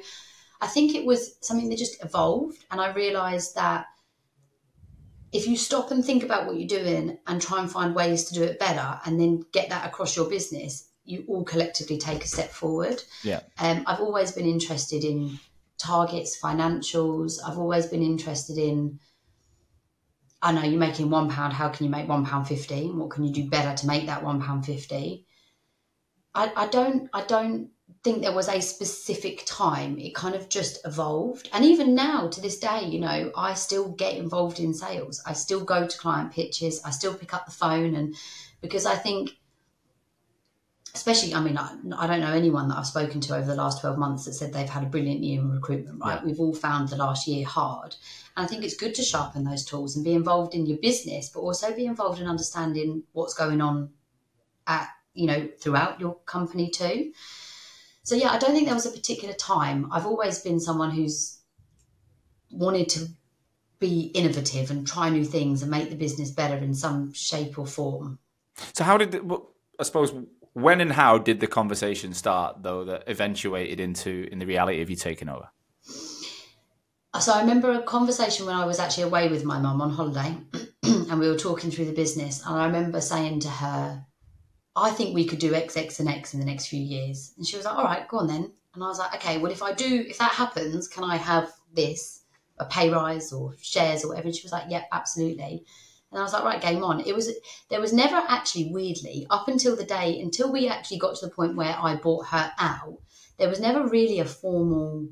[0.61, 2.63] I think it was something that just evolved.
[2.71, 3.87] And I realized that
[5.33, 8.35] if you stop and think about what you're doing and try and find ways to
[8.35, 12.29] do it better and then get that across your business, you all collectively take a
[12.29, 13.03] step forward.
[13.25, 13.41] Yeah.
[13.59, 15.41] Um, I've always been interested in
[15.79, 17.39] targets, financials.
[17.43, 19.01] I've always been interested in.
[20.43, 21.53] I know you're making one pound.
[21.53, 22.87] How can you make one pound fifty?
[22.87, 25.27] What can you do better to make that one pound fifty?
[26.35, 27.11] I, I don't.
[27.13, 27.71] I don't
[28.05, 29.99] think there was a specific time.
[29.99, 31.51] It kind of just evolved.
[31.53, 35.23] And even now, to this day, you know, I still get involved in sales.
[35.27, 36.81] I still go to client pitches.
[36.85, 38.15] I still pick up the phone, and
[38.61, 39.33] because I think
[40.95, 43.81] especially, I mean, I, I, don't know anyone that I've spoken to over the last
[43.81, 46.19] 12 months that said they've had a brilliant year in recruitment, right?
[46.21, 46.25] Yeah.
[46.25, 47.95] We've all found the last year hard.
[48.37, 51.31] And I think it's good to sharpen those tools and be involved in your business,
[51.33, 53.91] but also be involved in understanding what's going on
[54.67, 57.13] at, you know, throughout your company too.
[58.03, 59.89] So, yeah, I don't think there was a particular time.
[59.93, 61.39] I've always been someone who's
[62.51, 63.07] wanted to
[63.79, 67.67] be innovative and try new things and make the business better in some shape or
[67.67, 68.19] form.
[68.75, 69.15] So, how did,
[69.79, 70.13] I suppose,
[70.53, 74.91] when and how did the conversation start, though, that eventuated into in the reality of
[74.91, 75.49] you taking over?
[77.19, 80.37] So I remember a conversation when I was actually away with my mum on holiday,
[80.83, 82.45] and we were talking through the business.
[82.47, 84.07] And I remember saying to her,
[84.77, 87.47] "I think we could do X, X, and X in the next few years." And
[87.47, 89.63] she was like, "All right, go on then." And I was like, "Okay, well, if
[89.63, 92.23] I do, if that happens, can I have this,
[92.59, 95.65] a pay rise or shares or whatever?" And she was like, "Yep, absolutely."
[96.11, 97.01] And I was like, right, game on.
[97.01, 97.31] It was
[97.69, 101.33] there was never actually weirdly up until the day until we actually got to the
[101.33, 102.99] point where I bought her out.
[103.39, 105.09] There was never really a formal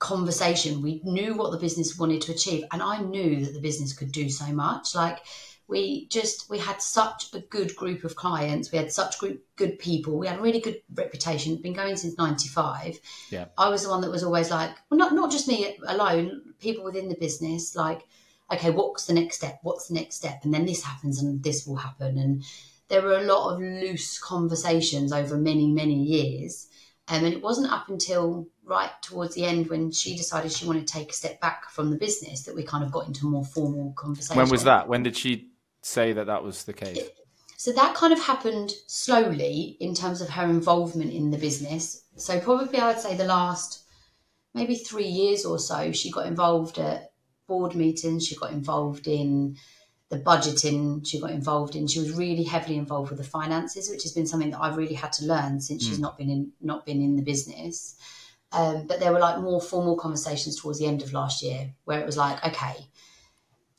[0.00, 0.82] conversation.
[0.82, 4.10] We knew what the business wanted to achieve, and I knew that the business could
[4.10, 4.94] do so much.
[4.94, 5.20] Like
[5.68, 8.72] we just we had such a good group of clients.
[8.72, 10.18] We had such group, good people.
[10.18, 11.62] We had a really good reputation.
[11.62, 12.98] Been going since '95.
[13.30, 16.54] Yeah, I was the one that was always like, well, not not just me alone.
[16.58, 18.02] People within the business, like
[18.52, 19.58] okay, what's the next step?
[19.62, 20.40] What's the next step?
[20.44, 22.18] And then this happens and this will happen.
[22.18, 22.42] And
[22.88, 26.66] there were a lot of loose conversations over many, many years.
[27.08, 30.86] Um, and it wasn't up until right towards the end when she decided she wanted
[30.86, 33.44] to take a step back from the business that we kind of got into more
[33.44, 34.36] formal conversation.
[34.36, 34.88] When was that?
[34.88, 35.50] When did she
[35.82, 36.98] say that that was the case?
[37.56, 42.04] So that kind of happened slowly in terms of her involvement in the business.
[42.16, 43.84] So probably I would say the last
[44.54, 47.09] maybe three years or so, she got involved at
[47.50, 48.24] board meetings.
[48.24, 49.56] She got involved in
[50.08, 51.04] the budgeting.
[51.04, 51.88] She got involved in.
[51.88, 54.94] She was really heavily involved with the finances, which has been something that I've really
[54.94, 55.88] had to learn since mm.
[55.88, 57.96] she's not been in not been in the business.
[58.52, 62.00] Um, but there were like more formal conversations towards the end of last year where
[62.00, 62.74] it was like, okay,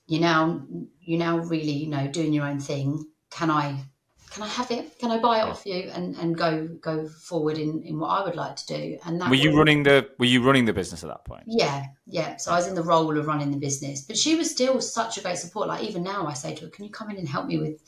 [0.08, 0.62] you now
[1.00, 3.06] you now really you know doing your own thing.
[3.30, 3.86] Can I
[4.32, 4.98] can I have it?
[4.98, 8.24] Can I buy it off you and, and go go forward in, in what I
[8.24, 8.98] would like to do?
[9.06, 11.44] And that were you was, running the were you running the business at that point?
[11.48, 12.38] Yeah, yeah.
[12.38, 15.18] So I was in the role of running the business, but she was still such
[15.18, 15.68] a great support.
[15.68, 17.82] Like even now, I say to her, "Can you come in and help me with?"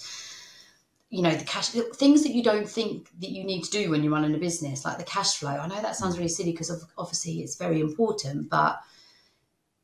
[1.09, 4.03] You know the cash things that you don't think that you need to do when
[4.03, 5.51] you're running a business, like the cash flow.
[5.51, 8.79] I know that sounds really silly because obviously it's very important, but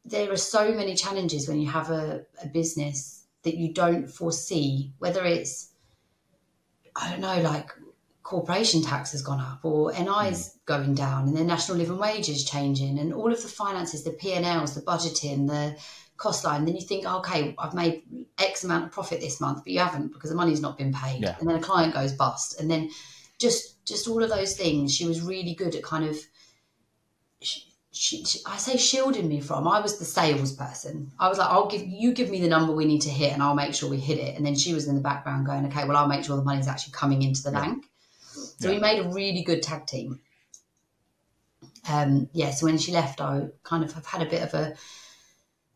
[0.03, 4.91] there are so many challenges when you have a, a business that you don't foresee,
[4.97, 5.68] whether it's
[6.99, 7.69] I don't know, like
[8.23, 10.51] corporation tax has gone up or NI's mm.
[10.65, 14.11] going down and the national living wage is changing and all of the finances, the
[14.11, 15.75] P&Ls, the budgeting, the
[16.19, 18.03] cost line, then you think, okay, I've made
[18.37, 21.23] X amount of profit this month, but you haven't because the money's not been paid.
[21.23, 21.35] Yeah.
[21.39, 22.59] And then a client goes bust.
[22.59, 22.91] And then
[23.39, 26.17] just just all of those things, she was really good at kind of
[27.41, 27.63] she,
[27.99, 29.67] she, I say shielding me from.
[29.67, 31.11] I was the salesperson.
[31.19, 33.43] I was like, I'll give you give me the number we need to hit, and
[33.43, 34.37] I'll make sure we hit it.
[34.37, 36.69] And then she was in the background going, okay, well, I'll make sure the money's
[36.69, 37.59] actually coming into the yeah.
[37.59, 37.85] bank.
[38.31, 38.75] So yeah.
[38.75, 40.21] we made a really good tag team.
[41.89, 42.51] Um, yeah.
[42.51, 44.75] So when she left, I kind of have had a bit of a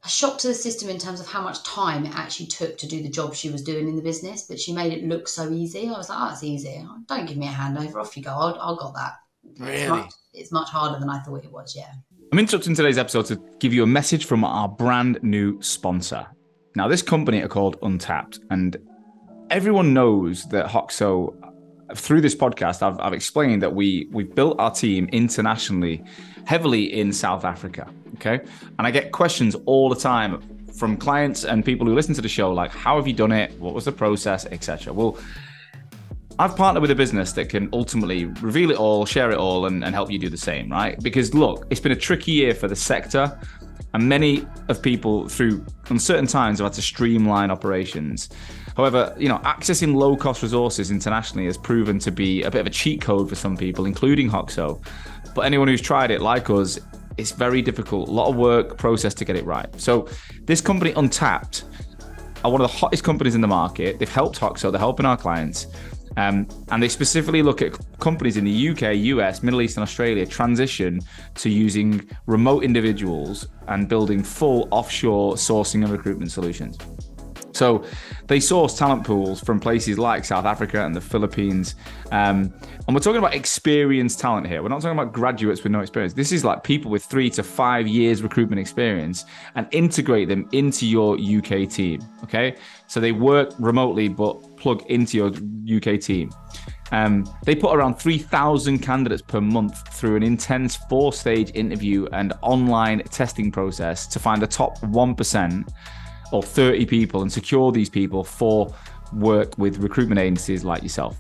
[0.06, 2.88] a shock to the system in terms of how much time it actually took to
[2.88, 4.43] do the job she was doing in the business.
[4.43, 5.89] But she made it look so easy.
[5.89, 6.88] I was like, oh, it's easy.
[7.08, 7.95] Don't give me a handover.
[7.95, 8.32] Off you go.
[8.32, 9.14] I'll, I'll got that.
[9.60, 9.74] Really?
[9.74, 11.76] It's much, it's much harder than I thought it was.
[11.76, 11.91] Yeah.
[12.34, 16.26] I'm interrupting today's episode to give you a message from our brand new sponsor.
[16.76, 18.76] Now, this company are called Untapped, and
[19.52, 21.32] everyone knows that Hoxo.
[21.94, 26.04] Through this podcast, I've, I've explained that we we've built our team internationally,
[26.48, 27.88] heavily in South Africa.
[28.16, 28.40] Okay,
[28.80, 30.42] and I get questions all the time
[30.74, 33.52] from clients and people who listen to the show, like, "How have you done it?
[33.60, 35.20] What was the process, etc." Well,
[36.40, 39.84] I've partnered with a business that can ultimately reveal it all, share it all, and,
[39.84, 41.00] and help you do the same, right?
[41.02, 43.40] Because look, it's been a tricky year for the sector,
[43.94, 48.30] and many of people through uncertain times have had to streamline operations.
[48.76, 52.68] However, you know, accessing low cost resources internationally has proven to be a bit of
[52.68, 54.84] a cheat code for some people, including Hoxo.
[55.36, 56.80] But anyone who's tried it, like us,
[57.18, 59.68] it's very difficult, a lot of work, process to get it right.
[59.80, 60.08] So,
[60.46, 61.66] this company, Untapped,
[62.44, 64.00] are one of the hottest companies in the market.
[64.00, 65.68] They've helped Hoxo, they're helping our clients.
[66.18, 70.26] Um, and they specifically look at companies in the UK, US, Middle East, and Australia
[70.26, 71.01] transition
[71.36, 76.78] to using remote individuals and building full offshore sourcing and recruitment solutions.
[77.53, 77.84] So
[78.28, 81.76] they source talent pools from places like South Africa and the Philippines.
[82.11, 82.53] Um,
[82.88, 84.61] and we're talking about experienced talent here.
[84.61, 86.14] We're not talking about graduates with no experience.
[86.14, 90.86] This is like people with three to five years recruitment experience and integrate them into
[90.86, 92.01] your UK team.
[92.24, 92.55] Okay.
[92.88, 95.28] So they work remotely, but plug into your
[95.78, 96.32] UK team.
[96.91, 102.34] Um, they put around 3,000 candidates per month through an intense four stage interview and
[102.41, 105.74] online testing process to find the top 1%
[106.32, 108.74] or 30 people and secure these people for
[109.11, 111.18] work with recruitment agencies like yourself.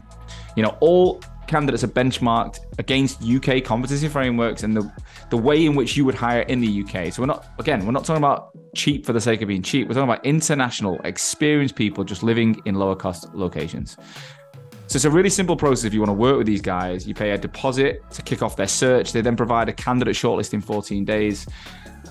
[0.55, 4.91] You know, all candidates are benchmarked against UK competency frameworks and the
[5.29, 7.13] the way in which you would hire in the UK.
[7.13, 9.87] So we're not again, we're not talking about cheap for the sake of being cheap.
[9.87, 13.97] We're talking about international, experienced people just living in lower cost locations.
[14.87, 17.07] So it's a really simple process if you want to work with these guys.
[17.07, 19.11] You pay a deposit to kick off their search.
[19.11, 21.47] They then provide a candidate shortlist in 14 days.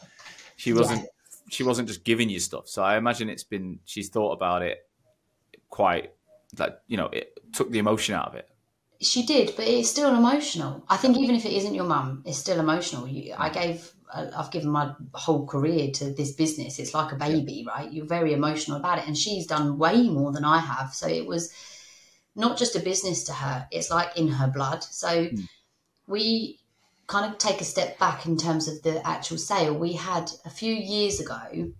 [0.57, 1.07] she wasn't Yeah.
[1.49, 2.67] she wasn't just giving you stuff.
[2.67, 4.79] So I imagine it's been she's thought about it
[5.69, 6.11] quite
[6.57, 8.49] like you know it took the emotion out of it.
[9.01, 10.83] She did, but it's still emotional.
[10.87, 13.07] I think even if it isn't your mum, it's still emotional.
[13.07, 16.79] You, I gave, uh, I've given my whole career to this business.
[16.79, 17.91] It's like a baby, right?
[17.91, 20.93] You're very emotional about it, and she's done way more than I have.
[20.93, 21.51] So it was
[22.35, 24.83] not just a business to her; it's like in her blood.
[24.83, 25.29] So
[26.07, 26.59] we
[27.07, 29.73] kind of take a step back in terms of the actual sale.
[29.77, 31.71] We had a few years ago,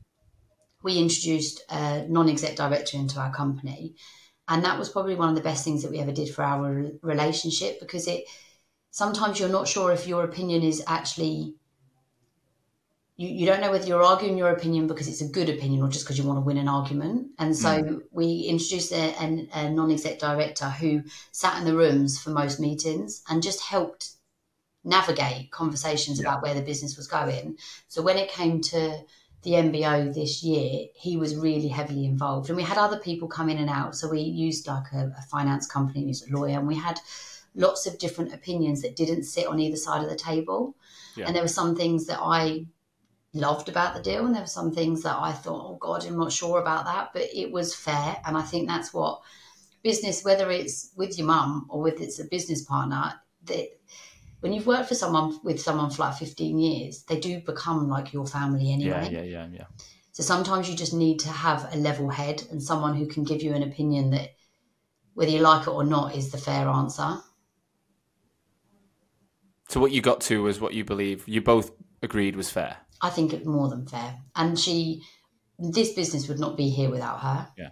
[0.84, 3.95] we introduced a non-exec director into our company
[4.48, 6.91] and that was probably one of the best things that we ever did for our
[7.02, 8.26] relationship because it
[8.91, 11.56] sometimes you're not sure if your opinion is actually
[13.18, 15.89] you, you don't know whether you're arguing your opinion because it's a good opinion or
[15.89, 17.28] just because you want to win an argument.
[17.39, 18.02] And so mm.
[18.12, 23.24] we introduced a, a, a non-exec director who sat in the rooms for most meetings
[23.30, 24.12] and just helped
[24.84, 27.58] navigate conversations about where the business was going.
[27.88, 29.00] So when it came to
[29.46, 32.50] the MBO this year, he was really heavily involved.
[32.50, 33.96] And we had other people come in and out.
[33.96, 37.00] So we used like a, a finance company who's a lawyer, and we had
[37.54, 40.76] lots of different opinions that didn't sit on either side of the table.
[41.16, 41.28] Yeah.
[41.28, 42.66] And there were some things that I
[43.34, 46.18] loved about the deal, and there were some things that I thought, oh God, I'm
[46.18, 47.12] not sure about that.
[47.14, 48.18] But it was fair.
[48.26, 49.22] And I think that's what
[49.84, 53.68] business, whether it's with your mum or with it's a business partner, that
[54.46, 58.14] when you've worked for someone with someone for like 15 years, they do become like
[58.14, 59.10] your family anyway.
[59.12, 59.66] Yeah, yeah, yeah, yeah.
[60.12, 63.41] So sometimes you just need to have a level head and someone who can give
[63.41, 64.36] you an opinion that,
[65.16, 67.18] whether you like it or not, is the fair answer.
[69.70, 71.72] So what you got to was what you believe you both
[72.04, 72.78] agreed was fair.
[73.02, 74.20] I think it's more than fair.
[74.36, 75.02] And she,
[75.58, 77.48] this business would not be here without her.
[77.58, 77.70] Yeah.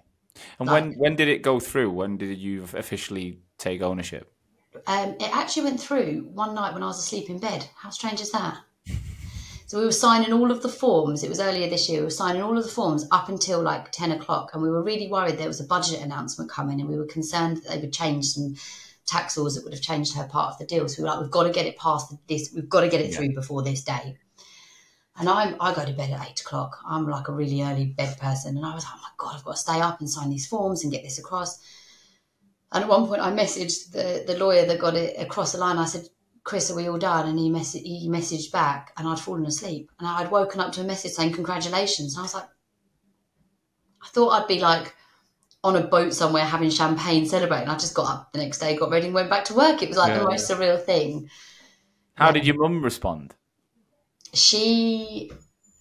[0.57, 1.91] And Like- when when did it go through?
[1.91, 4.32] When did you officially take ownership?
[4.85, 7.67] Um, it actually went through one night when I was asleep in bed.
[7.75, 8.57] How strange is that?
[9.67, 11.23] So we were signing all of the forms.
[11.23, 11.99] It was earlier this year.
[12.01, 14.83] We were signing all of the forms up until like ten o'clock, and we were
[14.83, 17.93] really worried there was a budget announcement coming, and we were concerned that they would
[17.93, 18.55] change some
[19.05, 20.87] tax laws that would have changed her part of the deal.
[20.87, 22.51] So we were like, we've got to get it past this.
[22.53, 23.17] We've got to get it Yeah.
[23.17, 24.17] through before this day.
[25.17, 26.79] And I'm, I go to bed at eight o'clock.
[26.87, 28.57] I'm like a really early bed person.
[28.57, 30.47] And I was like, oh my God, I've got to stay up and sign these
[30.47, 31.59] forms and get this across.
[32.73, 35.77] And at one point, I messaged the, the lawyer that got it across the line.
[35.77, 36.07] I said,
[36.43, 37.29] Chris, are we all done?
[37.29, 39.91] And he, mess- he messaged back, and I'd fallen asleep.
[39.99, 42.15] And I'd woken up to a message saying, Congratulations.
[42.15, 42.49] And I was like,
[44.03, 44.93] I thought I'd be like
[45.63, 47.69] on a boat somewhere having champagne celebrating.
[47.69, 49.81] I just got up the next day, got ready, and went back to work.
[49.81, 51.29] It was like Yeah, the most surreal thing.
[52.15, 52.31] How Yeah.
[52.31, 53.35] did your mum respond?
[54.33, 55.31] she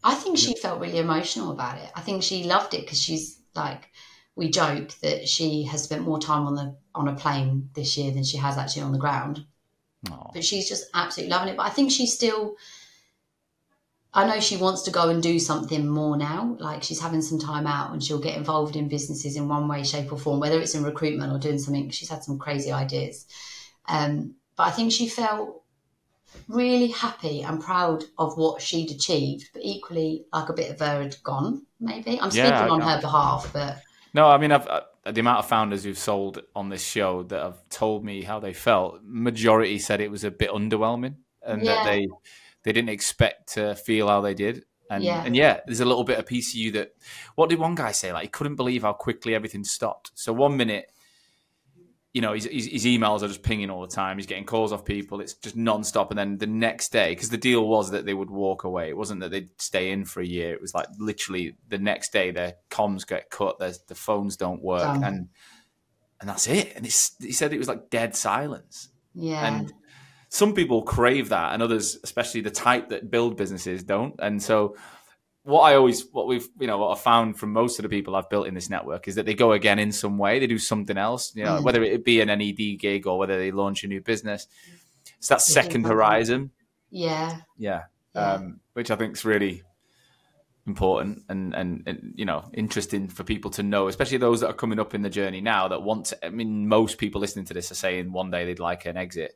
[0.05, 3.41] i think she felt really emotional about it i think she loved it because she's
[3.55, 3.89] like
[4.35, 8.11] we joke that she has spent more time on the on a plane this year
[8.11, 9.45] than she has actually on the ground.
[10.11, 10.31] Oh.
[10.35, 11.57] but she's just absolutely loving it.
[11.57, 12.57] But i think she's still
[14.13, 16.57] i know she wants to go and do something more now.
[16.59, 19.85] Like she's having some time out and she'll get involved in businesses in one way
[19.85, 21.91] shape or form whether it's in recruitment or doing something.
[21.91, 23.27] She's had some crazy ideas.
[23.89, 25.63] Um, but i think she felt
[26.49, 31.03] really happy and proud of what she'd achieved, but equally like a bit of her
[31.03, 31.67] had gone.
[31.81, 32.21] Maybe.
[32.21, 33.79] I'm Yeah, speaking on her behalf, but
[34.15, 37.43] No, I mean, I've, uh, the amount of founders who've sold on this show that
[37.43, 41.77] have told me how they felt, majority said it was a bit underwhelming and Yeah.
[41.77, 42.09] that they
[42.65, 44.65] they didn't expect to feel how they did.
[44.89, 45.25] And Yeah.
[45.25, 46.95] and yeah, there's a little bit of piece of you that.
[47.35, 48.13] What did one guy say?
[48.13, 50.13] Like he couldn't believe how quickly everything stopped.
[50.15, 50.93] So one minute,
[52.13, 54.19] you know, his, his, his emails are just pinging all the time.
[54.19, 55.21] He's getting calls off people.
[55.21, 56.11] It's just nonstop.
[56.11, 58.91] And then the next day, because the deal was that they would walk away.
[58.91, 60.53] It wasn't that they'd stay in for a year.
[60.53, 63.59] It was like literally the next day, their comms get cut.
[63.59, 65.05] There's the phones don't work, Done.
[65.05, 65.29] and
[66.21, 66.75] and that's it.
[66.77, 68.91] And it's, he said it was like dead silence.
[69.15, 69.73] yeah, And
[70.29, 74.15] some people crave that, and others, especially the type that build businesses, don't.
[74.19, 74.77] And so,
[75.45, 78.15] what I always, what we've, you know, what I found from most of the people
[78.15, 80.39] I've built in this network is that they go again in some way.
[80.39, 81.65] They do something else, you know, Mm.
[81.65, 84.47] whether it be an NED gig or whether they launch a new business.
[85.19, 86.51] It's that second horizon,
[86.91, 87.85] yeah, yeah,
[88.15, 88.33] yeah.
[88.35, 89.63] um, which I think is really
[90.65, 94.53] important and, and and you know interesting for people to know, especially those that are
[94.55, 96.07] coming up in the journey now that want.
[96.07, 98.97] To, I mean, most people listening to this are saying one day they'd like an
[98.97, 99.35] exit.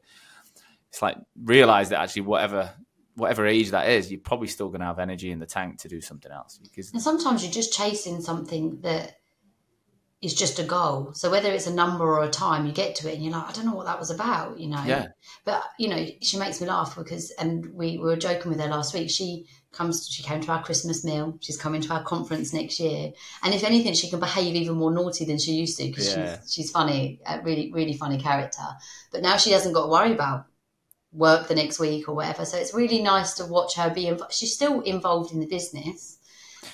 [0.91, 2.75] It's like realize that actually, whatever
[3.17, 5.89] whatever age that is, you're probably still going to have energy in the tank to
[5.89, 9.17] do something else because And sometimes you're just chasing something that
[10.23, 11.13] is just a goal.
[11.15, 13.49] So whether it's a number or a time, you get to it and you're like,
[13.49, 14.83] I don't know what that was about, you know.
[14.85, 15.09] Yeah.
[15.45, 18.95] But you know, she makes me laugh because, and we were joking with her last
[18.95, 19.11] week.
[19.11, 21.37] She comes, she came to our Christmas meal.
[21.41, 23.13] She's coming to our conference next year.
[23.43, 26.39] And if anything, she can behave even more naughty than she used to because Yeah.
[26.41, 28.65] she's she's funny, a really really funny character.
[29.13, 30.47] But now she hasn't got to worry about
[31.17, 32.45] work the next week or whatever.
[32.45, 34.05] So it's really nice to watch her be.
[34.05, 36.19] Inv- she's still involved in the business.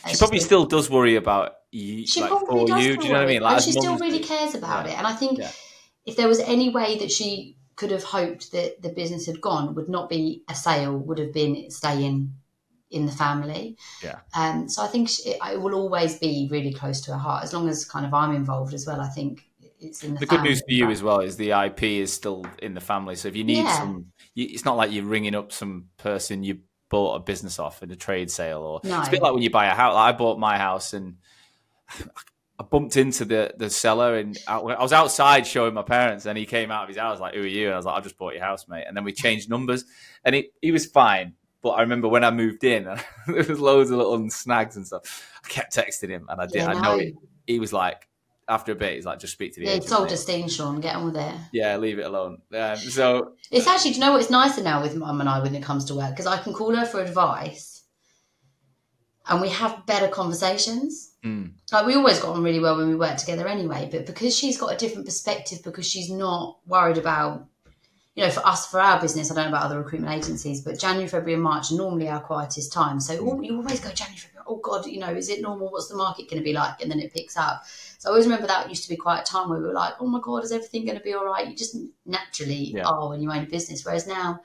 [0.05, 2.97] Uh, she probably still- does worry about you, she like probably for does you.
[2.97, 3.43] Do you know what I mean?
[3.43, 4.93] Like she still really cares about Yeah.
[4.93, 4.99] it.
[4.99, 5.51] And I think Yeah.
[6.05, 9.75] if there was any way that she could have hoped that the business had gone,
[9.75, 12.35] would not be a sale, would have been staying
[12.91, 13.77] in the family.
[14.03, 14.19] Yeah.
[14.35, 17.55] Um, so I think she, it will always be really close to her heart, as
[17.55, 19.01] long as kind of I'm involved as well.
[19.01, 19.41] I think
[19.81, 20.21] it's in the.
[20.21, 23.15] The good news for you as well is the IP is still in the family.
[23.17, 23.79] So if you need Yeah.
[23.79, 26.59] some, it's not like you're ringing up some person you
[26.89, 28.99] bought a business off in a trade sale, or No.
[29.01, 29.95] it's a bit like when you buy a house.
[29.95, 31.17] Like I bought my house and
[32.59, 36.37] I bumped into the the seller, and I, I was outside showing my parents, and
[36.39, 38.01] he came out of his house like, "Who are you?" And I was like, "I
[38.01, 39.85] just bought your house, mate." And then we changed numbers,
[40.25, 41.35] and he he was fine.
[41.63, 42.85] But I remember when I moved in,
[43.27, 45.31] there was loads of little snags and stuff.
[45.45, 46.57] I kept texting him, and I did.
[46.57, 46.99] Yeah, I know no.
[46.99, 47.15] it.
[47.47, 48.09] He was like,
[48.49, 50.17] after a bit, he's like, "Just speak to the Yeah, agent." it's all mate." a
[50.17, 50.81] steam, Sean.
[50.81, 51.35] Get on with it.
[51.53, 52.39] yeah, leave it alone.
[52.55, 54.21] Um, so It's actually, do you know what?
[54.21, 56.53] It's nicer now with mum and I when it comes to work because I can
[56.53, 57.85] call her for advice,
[59.29, 61.15] and we have better conversations.
[61.25, 64.37] mm, like we always got on really well when we worked together anyway but because
[64.37, 67.47] she's got a different perspective because she's not worried about
[68.17, 70.79] you know for us for our business i don't know about other recruitment agencies but
[70.79, 74.19] january february and march are normally our quietest time so oh, you always go january
[74.19, 76.81] february oh god you know is it normal what's the market going to be like
[76.83, 77.63] and then it picks up
[77.99, 79.95] so i always remember that used to be quite a time where we were like
[80.01, 81.77] oh my god is everything going to be all right you just
[82.07, 82.85] naturally Yeah.
[82.85, 84.41] are when you own a business whereas now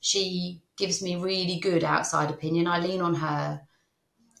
[0.00, 3.60] she gives me really good outside opinion i lean on her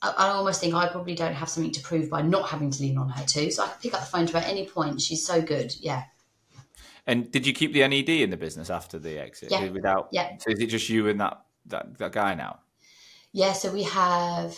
[0.02, 2.82] I, I almost think I probably don't have something to prove by not having to
[2.82, 3.50] lean on her too.
[3.50, 4.98] So I can pick up the phone to her at any point.
[5.02, 5.74] She's so good.
[5.78, 6.04] Yeah.
[7.06, 9.50] and did you keep the NED in the business after the exit?
[9.50, 9.68] Yeah.
[9.68, 10.38] Without, Yeah.
[10.38, 12.60] So is it just you and that that, that guy now?
[13.32, 13.52] Yeah.
[13.52, 14.56] So we have,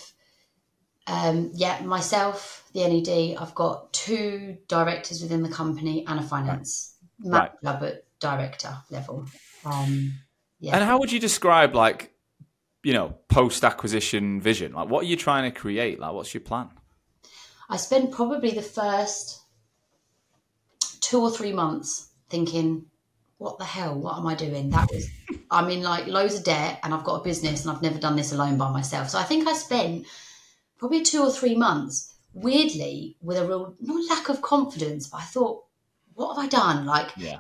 [1.07, 3.37] um, yeah, myself, the NED.
[3.37, 7.53] I've got two directors within the company and a finance Right.
[7.63, 9.27] manager, but director level.
[9.65, 10.15] Um,
[10.61, 10.77] yeah.
[10.77, 12.13] And how would you describe like,
[12.83, 14.73] you know, post acquisition vision?
[14.73, 15.99] Like, what are you trying to create?
[15.99, 16.71] Like, what's your plan?
[17.69, 19.41] I spent probably the first
[21.01, 22.87] two or three months thinking,
[23.39, 23.99] what the hell?
[23.99, 24.71] What am I doing?
[24.71, 25.09] That was,
[25.51, 28.17] I'm in like loads of debt and I've got a business and I've never done
[28.17, 29.11] this alone by myself.
[29.11, 30.07] So I think I spent
[30.83, 35.25] probably two or three months, weirdly, with a real, not lack of confidence, but I
[35.25, 35.63] thought,
[36.15, 36.87] what have I done?
[36.87, 37.39] Like, Yeah.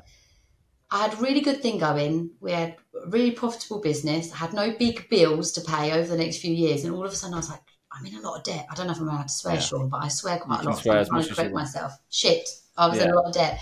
[0.93, 2.31] I had a really good thing going.
[2.41, 4.31] We had a really profitable business.
[4.33, 6.85] I had no big bills to pay over the next few years.
[6.85, 8.67] And all of a sudden I was like, I'm in a lot of debt.
[8.71, 9.61] I don't know if I'm allowed to swear, Yeah.
[9.61, 10.79] Sean, but I swear quite You a lot.
[10.83, 11.93] swear I'm trying to correct myself.
[12.11, 12.49] Shit.
[12.77, 13.59] I was in a lot of debt.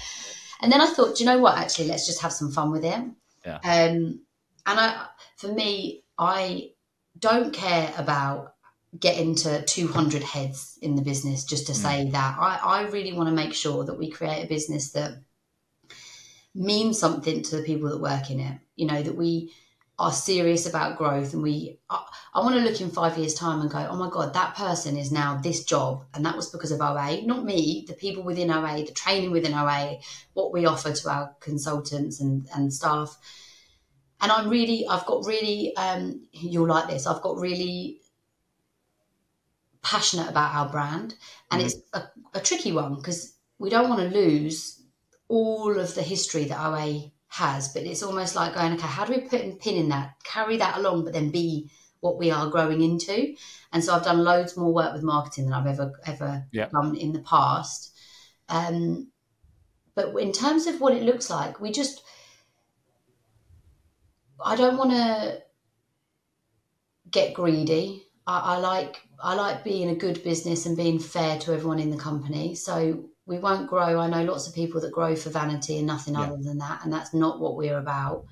[0.61, 1.57] And then I thought, do you know what?
[1.57, 3.01] Actually, let's just have some fun with it.
[3.47, 3.57] Yeah.
[3.65, 4.21] Um,
[4.67, 5.07] and I,
[5.39, 6.71] for me, I
[7.19, 8.55] don't care about
[8.99, 12.37] getting to 200 heads in the business just to say that.
[12.39, 15.13] I, I really want to make sure that we create a business that
[16.55, 18.59] means something to the people that work in it.
[18.75, 19.53] You know, that we
[20.01, 23.61] are serious about growth and we I, I want to look in five years time
[23.61, 26.73] and go oh my god that person is now this job and that was because
[26.73, 29.99] of OA not me the people within OA the training within OA
[30.33, 33.19] what we offer to our consultants and, and staff
[34.23, 38.00] and i'm really i've got really um, you'll like this i've got really
[39.83, 41.15] passionate about our brand
[41.51, 42.03] and it's a,
[42.35, 44.83] a tricky one because we don't want to lose
[45.29, 49.13] all of the history that OA has, but it's almost like going, okay, how do
[49.15, 51.71] we put a pin in that, carry that along, but then be
[52.01, 53.35] what we are growing into?
[53.73, 56.69] And so I've done loads more work with marketing than I've ever ever Yeah.
[56.73, 57.97] done in the past.
[58.49, 59.13] Um,
[59.95, 62.03] but in terms of what it looks like, we just,
[64.45, 65.43] I don't want to
[67.11, 68.07] get greedy.
[68.27, 71.91] I, I like I like being a good business and being fair to everyone in
[71.91, 72.55] the company.
[72.55, 74.01] So we won't grow.
[74.01, 76.23] I know lots of people that grow for vanity and nothing Yeah.
[76.23, 78.27] other than that, and that's not what we're about.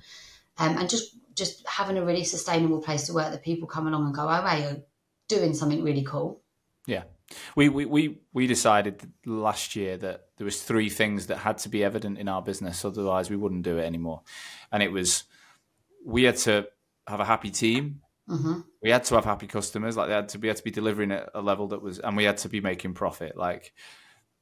[0.57, 4.05] Um, and just just having a really sustainable place to work that people come along
[4.05, 4.83] and go, oh, hey, you're
[5.29, 6.41] doing something really cool.
[6.85, 7.03] Yeah,
[7.55, 11.69] we, we we we decided last year that there was three things that had to
[11.69, 14.21] be evident in our business, otherwise we wouldn't do it anymore.
[14.71, 15.23] And it was
[16.05, 16.67] we had to
[17.07, 20.37] have a happy team, hmm we had to have happy customers, like they had to
[20.37, 22.61] be had to be delivering at a level that was, and we had to be
[22.61, 23.73] making profit, like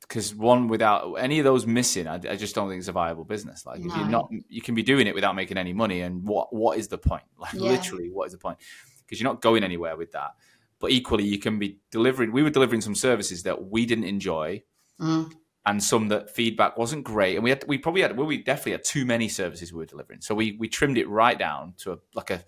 [0.01, 3.25] because one without any of those missing, I, I just don't think it's a viable
[3.25, 3.65] business.
[3.65, 6.53] Like if you're not, you can be doing it without making any money, and what
[6.53, 7.23] what is the point?
[7.39, 7.61] Like Yeah.
[7.61, 8.59] literally, what is the point?
[9.05, 10.31] Because you're not going anywhere with that.
[10.79, 12.31] But equally, you can be delivering.
[12.31, 14.63] We were delivering some services that we didn't enjoy,
[14.99, 15.31] Mm.
[15.65, 17.35] and some that feedback wasn't great.
[17.35, 19.85] And we had we probably had well, we definitely had too many services we were
[19.85, 20.21] delivering.
[20.21, 22.43] So we we trimmed it right down to a, like a.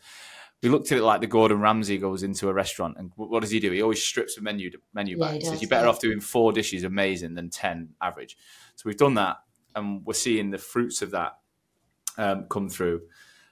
[0.61, 3.51] We looked at it like the Gordon Ramsay goes into a restaurant, and what does
[3.51, 3.71] he do?
[3.71, 5.33] He always strips a menu menu Yeah, back.
[5.33, 5.89] he He says you're better yeah.
[5.91, 8.37] off doing four dishes amazing than ten average.
[8.75, 9.37] So we've done that,
[9.75, 11.37] and we're seeing the fruits of that
[12.17, 13.01] um, come through.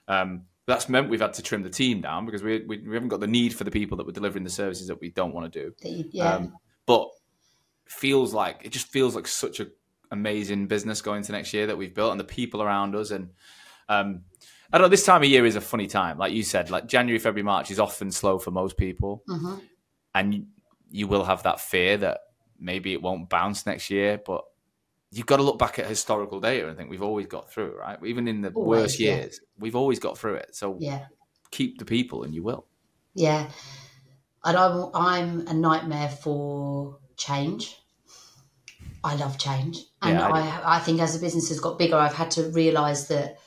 [0.08, 3.08] Um, that's meant we've had to trim the team down because we, we we haven't
[3.10, 5.52] got the need for the people that we're delivering the services that we don't want
[5.52, 5.74] to do.
[6.12, 6.34] Yeah.
[6.36, 7.10] Um, but
[7.86, 9.68] feels like it just feels like such a
[10.12, 13.30] amazing business going to next year that we've built and the people around us and
[13.90, 14.22] um
[14.72, 16.88] I don't know this time of year is a funny time like you said like
[16.88, 19.56] January February March is often slow for most people hmm
[20.16, 20.46] and you,
[20.90, 22.22] you will have that fear that
[22.60, 24.44] maybe it won't bounce next year but
[25.12, 27.78] you've got to look back at historical data and think we've always got through it
[27.78, 29.16] right even in the Always, worst yeah.
[29.16, 31.06] years we've always got through it so Yeah.
[31.52, 32.66] keep the people and you will
[33.14, 33.50] Yeah.
[34.46, 37.76] And I'm, I'm a nightmare for change.
[39.04, 39.80] I love change.
[40.02, 42.44] And Yeah, I I, I, think as the business has got bigger, I've had to
[42.52, 43.40] realise that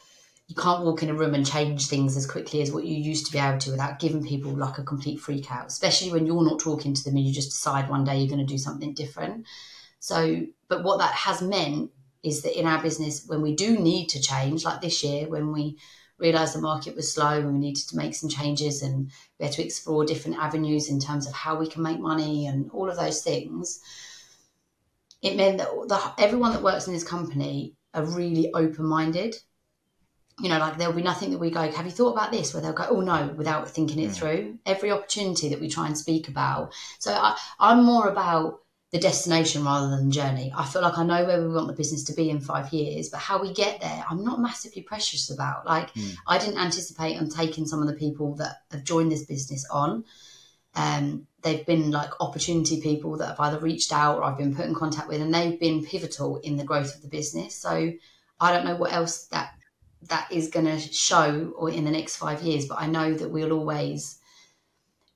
[0.51, 3.24] you can't walk in a room and change things as quickly as what you used
[3.24, 6.44] to be able to without giving people like a complete freak out, especially when you're
[6.44, 8.92] not talking to them and you just decide one day you're going to do something
[8.92, 9.46] different.
[10.01, 11.92] So, but what that has meant
[12.24, 15.53] is that in our business, when we do need to change, like this year, when
[15.53, 15.78] we
[16.18, 19.55] realised the market was slow and we needed to make some changes and we had
[19.55, 22.96] to explore different avenues in terms of how we can make money and all of
[22.96, 23.78] those things,
[25.22, 29.36] it meant that the, everyone that works in this company are really open minded.
[30.41, 32.53] You know, like there'll be nothing that we go, have you thought about this?
[32.55, 34.14] Where they'll go, oh no, without thinking it Mm.
[34.14, 34.59] through.
[34.64, 36.72] Every opportunity that we try and speak about.
[36.99, 38.61] So I, I'm more about
[38.93, 40.53] the destination rather than journey.
[40.57, 43.09] I feel like I know where we want the business to be in five years,
[43.09, 45.64] but how we get there, I'm not massively precious about.
[45.66, 46.16] Like, Mm.
[46.26, 50.05] I didn't anticipate on taking some of the people that have joined this business on.
[50.74, 54.66] Um, they've been like opportunity people that have either reached out or I've been put
[54.66, 57.55] in contact with, and they've been pivotal in the growth of the business.
[57.55, 57.93] So
[58.41, 59.53] I don't know what else that
[60.09, 63.30] that is going to show or in the next five years, but I know that
[63.30, 64.18] we'll always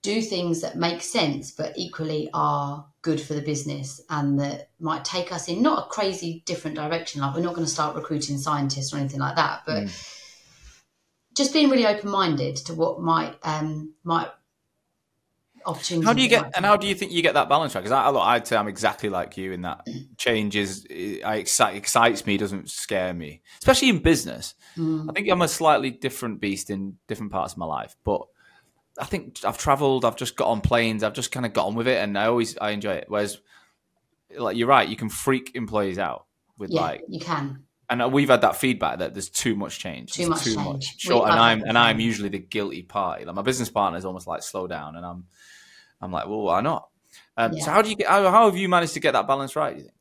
[0.03, 5.05] do things that make sense, but equally are good for the business and that might
[5.05, 7.23] take us in not a crazy different direction.
[7.23, 9.89] Like we're not going to start recruiting scientists or anything like that, but
[11.35, 14.29] just being really open minded to what might um, might
[15.67, 16.07] opportunities.
[16.07, 17.83] How do you get and how do you think you get that balance right?
[17.83, 19.87] Because I, I, I'd say I'm exactly like you in that
[20.17, 20.87] changes.
[20.91, 24.55] I excite, excites me, doesn't scare me, especially in business.
[24.77, 25.11] Mm.
[25.11, 28.23] I think I'm a slightly different beast in different parts of my life, but
[28.99, 31.75] I think I've travelled, I've just got on planes, I've just kind of got on
[31.75, 33.07] with it, and I always I enjoy it.
[33.09, 33.41] Whereas,
[34.37, 36.27] like you're right, you can freak employees out
[36.59, 37.65] with yeah, like, you can.
[37.91, 40.95] and we've had that feedback that there's too much change, Too There's much change.
[40.99, 43.25] Sure, and I'm and I'm usually the guilty party.
[43.25, 45.25] Like my business partner is almost like slow down, and I'm
[46.01, 46.89] I'm like, well, why not?
[47.37, 48.09] Um, So how do you get?
[48.09, 49.73] How, how have you managed to get that balance right?
[49.73, 49.95] do You think?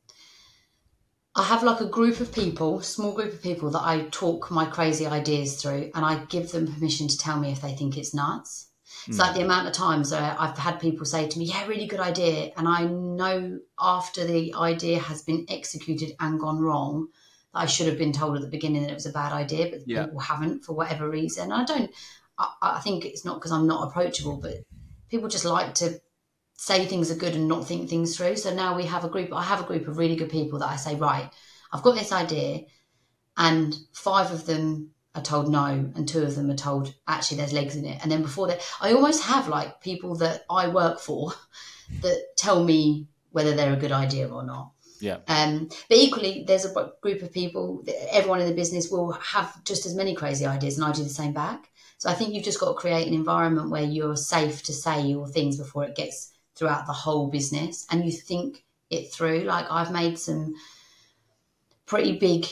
[1.36, 4.66] I have like a group of people, small group of people that I talk my
[4.66, 8.14] crazy ideas through, and I give them permission to tell me if they think it's
[8.14, 8.68] nuts.
[9.08, 11.86] It's like the amount of times that I've had people say to me, "Yeah, really
[11.86, 17.08] good idea," and I know after the idea has been executed and gone wrong,
[17.52, 19.70] that I should have been told at the beginning that it was a bad idea,
[19.70, 20.04] but Yeah.
[20.04, 21.50] people haven't for whatever reason.
[21.50, 21.90] I don't.
[22.38, 24.58] I, I think it's not because I'm not approachable, but
[25.14, 26.00] people just like to
[26.54, 28.34] say things are good and not think things through.
[28.34, 29.32] So now we have a group.
[29.32, 31.30] I have a group of really good people that I say, right,
[31.72, 32.62] I've got this idea,
[33.36, 37.52] and five of them are told no, and two of them are told actually there's
[37.52, 38.00] legs in it.
[38.02, 41.32] And then before that, I almost have like people that I work for
[42.02, 44.72] that tell me whether they're a good idea or not.
[44.98, 45.18] Yeah.
[45.28, 47.82] Um, but equally, there's a group of people.
[47.84, 51.04] that Everyone in the business will have just as many crazy ideas, and I do
[51.04, 51.68] the same back.
[52.04, 55.06] So I think you've just got to create an environment where you're safe to say
[55.06, 59.44] your things before it gets throughout the whole business, and you think it through.
[59.44, 60.52] Like I've made some
[61.86, 62.44] pretty big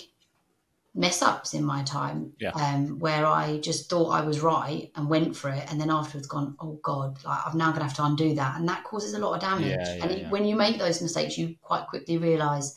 [0.94, 2.52] mess ups in my time, Yeah.
[2.52, 6.28] um, where I just thought I was right and went for it, and then afterwards
[6.28, 9.12] gone, oh god, like I'm now going to have to undo that, and that causes
[9.12, 9.66] a lot of damage.
[9.66, 12.74] Yeah, yeah, and it, when you make those mistakes, you quite quickly realise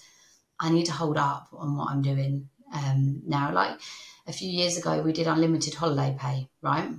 [0.60, 3.52] I need to hold up on what I'm doing um, now.
[3.54, 3.80] Like
[4.28, 6.90] a few years ago, we did unlimited holiday pay, right?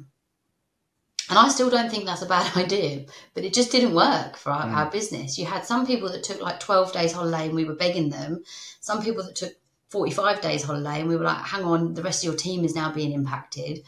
[1.28, 3.04] And I still don't think that's a bad idea,
[3.34, 4.74] but it just didn't work for our, Mm.
[4.76, 5.38] our business.
[5.38, 8.44] You had some people that took like 12 days holiday and we were begging them,
[8.80, 9.52] some people that took
[9.90, 12.74] 45 days holiday and we were like, hang on, the rest of your team is
[12.74, 13.80] now being impacted.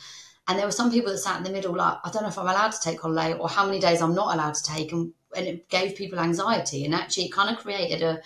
[0.49, 2.39] And there were some people that sat in the middle, like, I don't know if
[2.39, 4.93] I'm allowed to take holiday or how many days I'm not allowed to take.
[4.93, 6.85] And, and it gave people anxiety.
[6.87, 8.23] And actually, it kind of created a,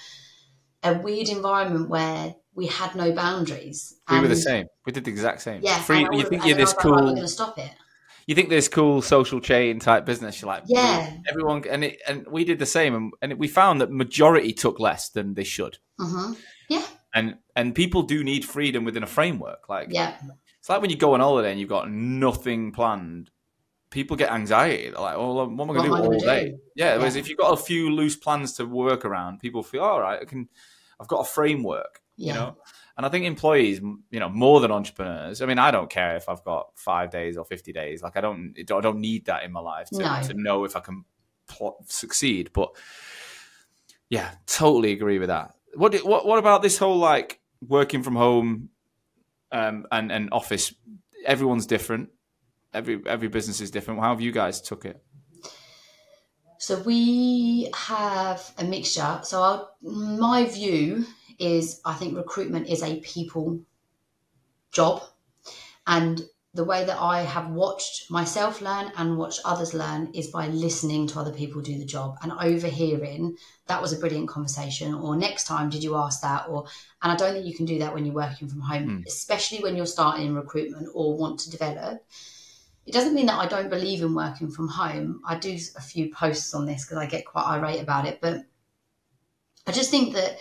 [0.85, 3.97] a weird environment where we had no boundaries.
[4.11, 4.67] We were the same.
[4.85, 5.63] We did the exact same.
[5.63, 5.81] Yeah.
[5.81, 7.01] Free, you think you're this was like, we're cool?
[7.11, 7.71] going to stop it.
[8.27, 10.41] You think this cool social chain type business?
[10.41, 11.17] You're like, Yeah.
[11.29, 14.79] everyone, and it, and we did the same, and, and we found that majority took
[14.79, 16.35] less than they should, hmm
[16.69, 16.87] Yeah.
[17.15, 19.69] and and people do need freedom within a framework.
[19.69, 20.15] Like, Yeah.
[20.61, 23.31] it's like when you go on holiday and you've got nothing planned.
[23.91, 24.85] People get anxiety.
[24.91, 26.59] They're like, "Oh, what am I going to do all day?" do?
[26.77, 26.97] Yeah.
[26.97, 27.21] Whereas Yeah.
[27.21, 30.25] if you've got a few loose plans to work around, people feel, "All right, I
[30.25, 30.49] can.
[31.01, 32.33] I've got a framework." Yeah.
[32.35, 32.57] You know.
[32.97, 35.41] And I think employees, you know, more than entrepreneurs.
[35.41, 38.03] I mean, I don't care if I've got five days or fifty days.
[38.03, 40.20] Like, I don't, I don't need that in my life to, No.
[40.23, 41.05] to know if I can
[41.49, 42.51] plot, succeed.
[42.53, 42.70] But
[44.11, 45.55] yeah, totally agree with that.
[45.75, 48.68] What, do- what, what about this whole like working from home
[49.51, 50.75] um, and and office?
[51.25, 52.11] Everyone's different.
[52.75, 54.01] Every every business is different.
[54.01, 55.03] How have you guys took it?
[56.59, 59.20] So we have a mixture.
[59.25, 61.07] So our, my view
[61.39, 63.61] is I think recruitment is a people
[64.72, 65.03] job.
[65.87, 66.22] And
[66.55, 71.07] the way that I have watched myself learn and watched others learn is by listening
[71.09, 73.37] to other people do the job and overhearing
[73.68, 76.66] that was a brilliant conversation or next time did you ask that or
[77.01, 79.07] and I don't think you can do that when you're working from home, Mm.
[79.07, 82.05] especially when you're starting in recruitment or want to develop.
[82.85, 85.22] It doesn't mean that I don't believe in working from home.
[85.26, 88.45] I do a few posts on this because I get quite irate about it, but
[89.66, 90.39] I just think that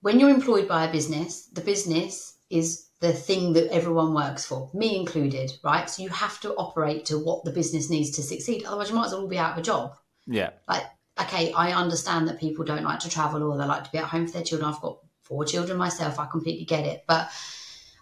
[0.00, 4.70] when you're employed by a business, the business is the thing that everyone works for,
[4.74, 5.88] me included, right?
[5.88, 8.64] So you have to operate to what the business needs to succeed.
[8.64, 9.94] Otherwise, you might as well be out of a job.
[10.26, 10.84] Yeah, Like,
[11.20, 14.04] okay, I understand that people don't like to travel or they like to be at
[14.04, 14.72] home for their children.
[14.72, 16.18] I've got four children myself.
[16.18, 17.04] I completely get it.
[17.06, 17.30] But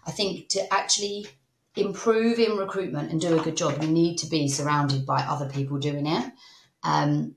[0.05, 1.27] I think to actually
[1.75, 5.49] improve in recruitment and do a good job, you need to be surrounded by other
[5.49, 6.31] people doing it.
[6.83, 7.35] Um,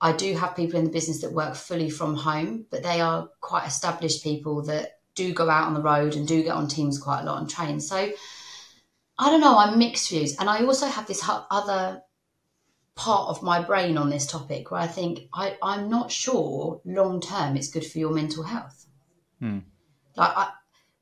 [0.00, 3.28] I do have people in the business that work fully from home, but they are
[3.40, 6.98] quite established people that do go out on the road and do get on teams
[6.98, 7.80] quite a lot and train.
[7.80, 8.12] So
[9.18, 10.36] I don't know, I'm mixed views.
[10.38, 12.02] And I also have this other
[12.94, 17.20] part of my brain on this topic where I think I, I'm not sure long
[17.20, 18.86] term it's good for your mental health.
[19.40, 19.60] Hmm.
[20.16, 20.50] Like I,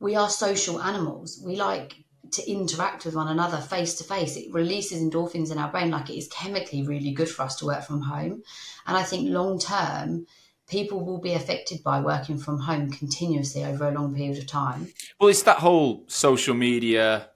[0.00, 1.42] we are social animals.
[1.44, 1.94] We like
[2.32, 4.36] to interact with one another face to face.
[4.36, 7.66] It releases endorphins in our brain, like it is chemically really good for us to
[7.66, 8.42] work from home.
[8.86, 10.26] And I think long term,
[10.68, 14.88] people will be affected by working from home continuously over a long period of time.
[15.20, 17.30] Well, it's that whole social media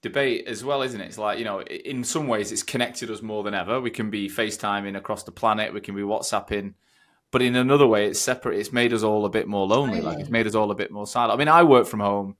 [0.00, 1.06] debate as well, isn't it?
[1.06, 3.80] It's like, you know, in some ways it's connected us more than ever.
[3.80, 6.74] We can be FaceTiming across the planet, we can be WhatsApping.
[7.30, 8.58] But in another way, it's separate.
[8.58, 10.00] It's made us all a bit more lonely.
[10.00, 10.06] Really?
[10.06, 11.32] Like it's made us all a bit more silent.
[11.32, 12.36] I mean, I work from home.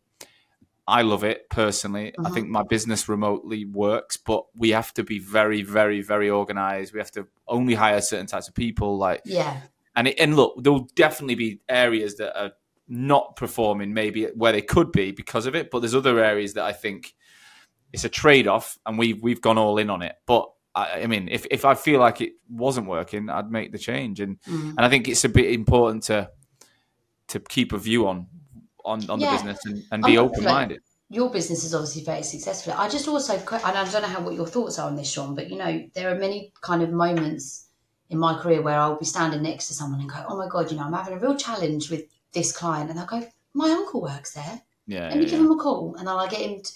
[0.86, 2.12] I love it personally.
[2.24, 6.92] I think my business remotely works, but we have to be very, very, very organized.
[6.92, 8.98] We have to only hire certain types of people.
[8.98, 9.60] Like, yeah.
[9.94, 12.52] And it, and look, there'll definitely be areas that are
[12.88, 16.64] not performing maybe where they could be because of it, but there's other areas that
[16.64, 17.14] I think
[17.92, 20.16] it's a trade off, and we've we've gone all in on it.
[20.26, 23.78] But I, I, mean, if if I feel like it wasn't working, I'd make the
[23.78, 24.70] change, and mm.
[24.70, 26.30] and I think it's a bit important to
[27.28, 28.26] to keep a view on
[28.84, 29.30] on, on yeah.
[29.30, 30.80] the business and, and be open minded.
[31.10, 32.72] Your business is obviously very successful.
[32.72, 35.34] I just also, and I don't know how what your thoughts are on this, Sean,
[35.34, 37.68] but you know, there are many kind of moments
[38.08, 40.70] in my career where I'll be standing next to someone and go, "Oh my god,
[40.70, 44.00] you know, I'm having a real challenge with this client," and they'll go, "My uncle
[44.02, 44.62] works there.
[44.86, 45.46] Yeah, let me yeah, give yeah.
[45.46, 46.62] him a call," and then I'll get him.
[46.62, 46.72] To,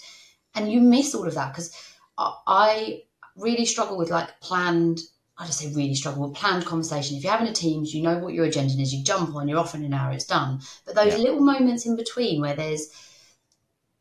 [0.55, 1.75] and you miss all of that because
[2.17, 3.03] I
[3.35, 5.01] really struggle with like planned.
[5.39, 7.15] I just say really struggle with planned conversation.
[7.15, 8.93] If you're having a Teams, you know what your agenda is.
[8.93, 10.59] You jump on, you're off in an hour, it's done.
[10.85, 11.19] But those yeah.
[11.19, 12.89] little moments in between where there's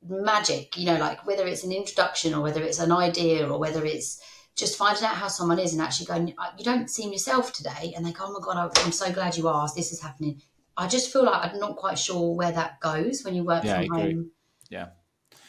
[0.08, 3.84] magic, you know, like whether it's an introduction or whether it's an idea or whether
[3.84, 4.22] it's
[4.54, 7.92] just finding out how someone is and actually going, you don't seem yourself today.
[7.94, 9.76] And they go, oh my God, I'm so glad you asked.
[9.76, 10.40] This is happening.
[10.78, 13.82] I just feel like I'm not quite sure where that goes when you work yeah,
[13.82, 14.30] from home.
[14.70, 14.88] Yeah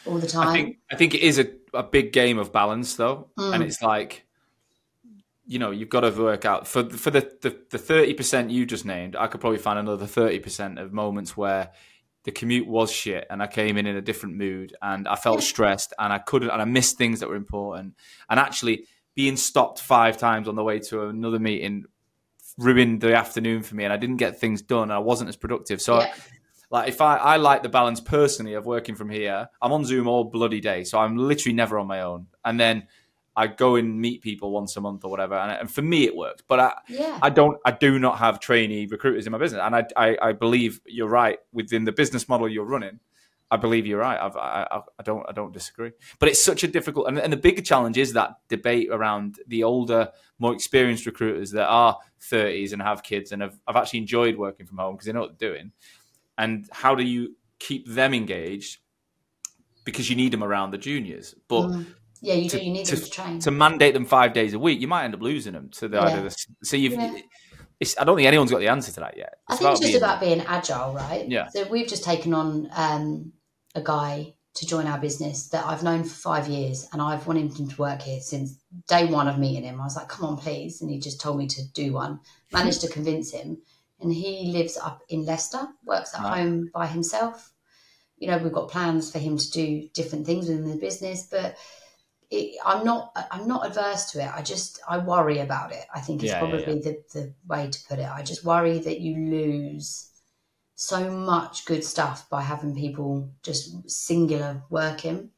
[0.07, 0.47] all the time.
[0.47, 3.53] I think I think it is a, a big game of balance though, mm.
[3.53, 4.25] and it's like
[5.47, 8.85] you know you've got to work out for for the the thirty percent you just
[8.85, 9.15] named.
[9.15, 11.71] I could probably find another thirty percent of moments where
[12.25, 15.41] the commute was shit and I came in in a different mood and I felt
[15.41, 17.95] stressed and I couldn't and I missed things that were important
[18.29, 18.85] and actually
[19.15, 21.85] being stopped five times on the way to another meeting
[22.57, 24.91] ruined the afternoon for me and I didn't get things done.
[24.91, 25.81] I wasn't as productive.
[25.81, 26.13] So yeah.
[26.69, 30.07] Like if I, I like the balance personally of working from here, I'm on Zoom
[30.07, 32.27] all bloody day, so I'm literally never on my own.
[32.43, 32.87] And then
[33.37, 36.15] I go and meet people once a month or whatever, and, and for me it
[36.15, 36.43] works.
[36.47, 37.19] But I, yeah.
[37.21, 40.31] I don't, I do not have trainee recruiters in my business, and I, I, I
[40.33, 42.99] believe you're right within the business model you're running.
[43.49, 44.19] I believe you're right.
[44.19, 45.91] I've, I, I don't, I don't disagree.
[46.19, 49.63] But it's such a difficult, and, and the bigger challenge is that debate around the
[49.63, 51.97] older, more experienced recruiters that are
[52.29, 55.21] 30s and have kids and have, have actually enjoyed working from home because they know
[55.21, 55.71] what they're doing
[56.37, 58.79] and how do you keep them engaged
[59.83, 61.85] because you need them around the juniors but mm.
[62.21, 64.53] Yeah you to, do you need to, them to train to mandate them five days
[64.53, 66.05] a week you might end up losing them to the yeah.
[66.05, 67.17] either the, so you've yeah.
[67.99, 69.35] I don't think anyone's got the answer to that yet.
[69.49, 71.27] It's I think it's just being, about being agile, right?
[71.29, 71.47] Yeah.
[71.49, 73.33] So we've just taken on um,
[73.75, 77.55] a guy to join our business that I've known for five years, and I've wanted
[77.55, 78.57] him to work here since
[78.87, 79.79] day one of meeting him.
[79.79, 82.19] I was like, "Come on, please," and he just told me to do one.
[82.51, 83.59] Managed to convince him,
[83.99, 86.39] and he lives up in Leicester, works at right.
[86.39, 87.53] home by himself.
[88.17, 91.55] You know, we've got plans for him to do different things within the business, but
[92.29, 94.29] it, I'm not I'm not adverse to it.
[94.33, 95.85] I just I worry about it.
[95.93, 96.81] I think it's yeah, probably yeah, yeah.
[96.81, 98.09] The, the way to put it.
[98.09, 100.11] I just worry that you lose
[100.75, 105.29] so much good stuff by having people just singular working.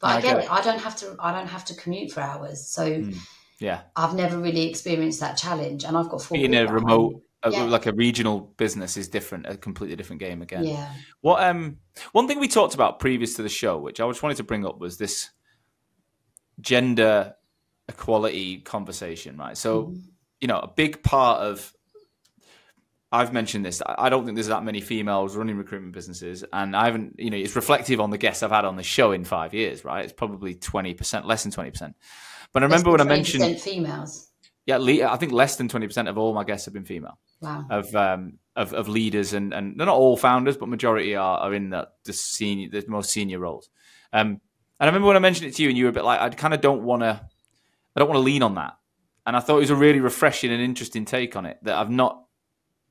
[0.00, 0.44] But I, I get it.
[0.44, 0.52] it.
[0.52, 2.68] I don't have to I don't have to commute for hours.
[2.68, 3.16] So mm.
[3.58, 3.80] yeah.
[3.96, 7.62] I've never really experienced that challenge and I've got four in a remote a, yeah.
[7.64, 10.64] like a regional business is different, a completely different game again.
[10.64, 10.92] Yeah.
[11.20, 11.78] What um
[12.12, 14.64] one thing we talked about previous to the show, which I just wanted to bring
[14.64, 15.30] up, was this
[16.60, 17.34] gender
[17.88, 19.56] equality conversation, right?
[19.56, 20.00] So, mm-hmm.
[20.40, 21.72] you know, a big part of
[23.10, 23.80] I've mentioned this.
[23.86, 27.14] I don't think there's that many females running recruitment businesses, and I haven't.
[27.18, 29.82] You know, it's reflective on the guests I've had on the show in five years,
[29.82, 30.04] right?
[30.04, 31.96] It's probably twenty percent, less than twenty percent.
[32.52, 34.28] But I remember when I mentioned females.
[34.66, 37.18] Yeah, I think less than twenty percent of all my guests have been female.
[37.40, 37.64] Wow.
[37.70, 41.54] Of um of, of leaders and and they're not all founders, but majority are are
[41.54, 43.70] in the the senior the most senior roles.
[44.12, 44.42] Um,
[44.80, 46.28] I remember when I mentioned it to you, and you were a bit like, I
[46.30, 47.20] kind of don't want to,
[47.96, 48.76] I don't want to lean on that.
[49.26, 51.90] And I thought it was a really refreshing and interesting take on it that I've
[51.90, 52.24] not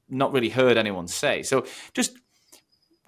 [0.09, 1.43] not really heard anyone say.
[1.43, 2.17] So just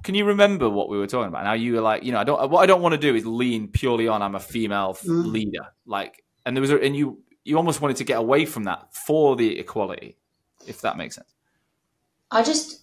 [0.03, 1.43] can you remember what we were talking about?
[1.43, 2.49] Now you were like, you know, I don't.
[2.49, 5.31] What I don't want to do is lean purely on I'm a female mm.
[5.31, 5.67] leader.
[5.85, 8.93] Like, and there was, a, and you you almost wanted to get away from that
[8.93, 10.17] for the equality,
[10.67, 11.33] if that makes sense.
[12.31, 12.78] I just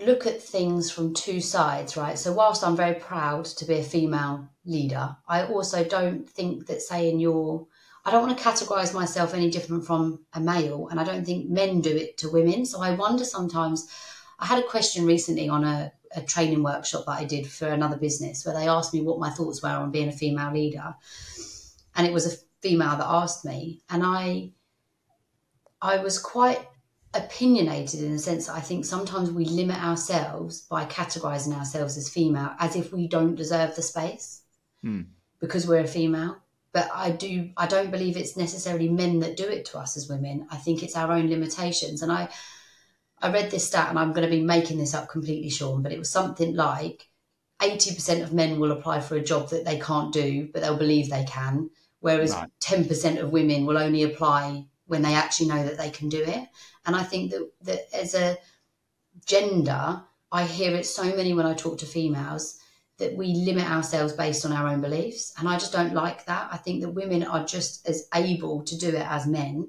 [0.00, 2.18] look at things from two sides, right?
[2.18, 6.82] So, whilst I'm very proud to be a female leader, I also don't think that
[6.82, 7.66] saying you're,
[8.04, 11.48] I don't want to categorize myself any different from a male, and I don't think
[11.48, 12.64] men do it to women.
[12.66, 13.88] So, I wonder sometimes.
[14.38, 17.98] I had a question recently on a, a training workshop that I did for another
[17.98, 20.94] business where they asked me what my thoughts were on being a female leader.
[21.94, 24.52] And it was a female that asked me, and I
[25.82, 26.60] I was quite
[27.14, 32.08] opinionated in the sense that I think sometimes we limit ourselves by categorizing ourselves as
[32.08, 34.42] female as if we don't deserve the space.
[34.82, 35.02] Hmm.
[35.40, 36.36] because we're a female.
[36.72, 40.08] But I do I don't believe it's necessarily men that do it to us as
[40.08, 40.46] women.
[40.50, 42.02] I think it's our own limitations.
[42.02, 42.28] And I
[43.20, 45.92] I read this stat and I'm going to be making this up completely, Sean, but
[45.92, 47.08] it was something like
[47.60, 51.10] 80% of men will apply for a job that they can't do, but they'll believe
[51.10, 51.68] they can.
[51.98, 52.48] Whereas Right.
[52.60, 56.48] 10% of women will only apply when they actually know that they can do it.
[56.90, 58.36] And I think that, that as a
[59.24, 62.58] gender, I hear it so many when I talk to females
[62.98, 65.32] that we limit ourselves based on our own beliefs.
[65.38, 66.48] And I just don't like that.
[66.50, 69.68] I think that women are just as able to do it as men.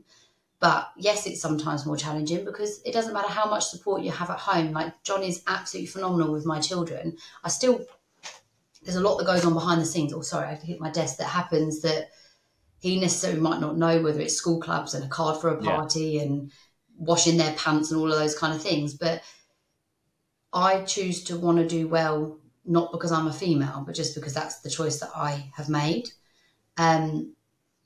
[0.59, 4.31] But yes, it's sometimes more challenging because it doesn't matter how much support you have
[4.31, 4.71] at home.
[4.71, 7.17] Like John is absolutely phenomenal with my children.
[7.43, 7.85] I still,
[8.81, 10.11] there's a lot that goes on behind the scenes.
[10.11, 12.09] Oh, sorry, I have to hit my desk that happens that
[12.79, 15.75] he necessarily might not know whether it's school clubs and a card for a Yeah.
[15.75, 16.51] party and
[17.01, 18.93] washing their pants and all of those kind of things.
[18.93, 19.23] But
[20.53, 24.33] I choose to want to do well, not because I'm a female, but just because
[24.33, 26.09] that's the choice that I have made.
[26.77, 27.33] Um,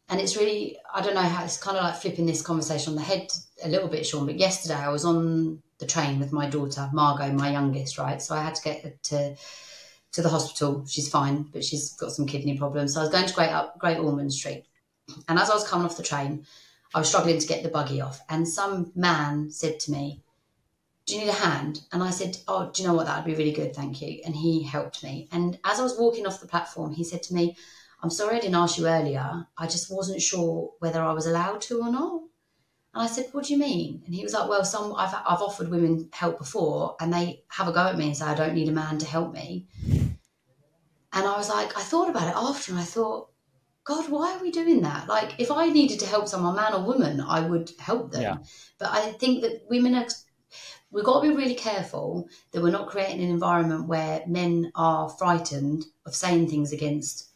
[0.09, 2.95] and it's really, I don't know how it's kind of like flipping this conversation on
[2.95, 3.27] the head
[3.63, 4.25] a little bit, Sean.
[4.25, 8.21] But yesterday I was on the train with my daughter, Margot, my youngest, right?
[8.21, 9.35] So I had to get to
[10.11, 10.85] to the hospital.
[10.87, 12.93] She's fine, but she's got some kidney problems.
[12.93, 14.65] So I was going to Great Up Great Ormond Street,
[15.27, 16.45] and as I was coming off the train,
[16.95, 20.23] I was struggling to get the buggy off, and some man said to me,
[21.05, 23.05] "Do you need a hand?" And I said, "Oh, do you know what?
[23.07, 25.27] That would be really good, thank you." And he helped me.
[25.29, 27.57] And as I was walking off the platform, he said to me,
[28.01, 29.45] "I'm sorry I didn't ask you earlier.
[29.57, 32.21] I just wasn't sure whether I was allowed to or not."
[32.93, 35.41] And I said, "What do you mean?" And he was like, "Well, some I've I've
[35.41, 38.55] offered women help before, and they have a go at me and say I don't
[38.55, 39.67] need a man to help me."
[41.11, 43.31] And I was like, I thought about it after, and I thought,
[43.85, 45.07] God, why are we doing that?
[45.07, 48.21] Like, if I needed to help someone, man or woman, I would help them.
[48.23, 48.37] Yeah.
[48.79, 50.07] But I think that women are.
[50.91, 55.09] We've got to be really careful that we're not creating an environment where men are
[55.09, 57.29] frightened of saying things against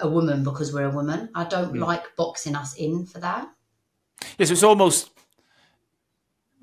[0.00, 1.28] a woman because we're a woman.
[1.34, 1.80] I don't Mm.
[1.80, 3.48] like boxing us in for that.
[4.38, 5.10] Yes, it's almost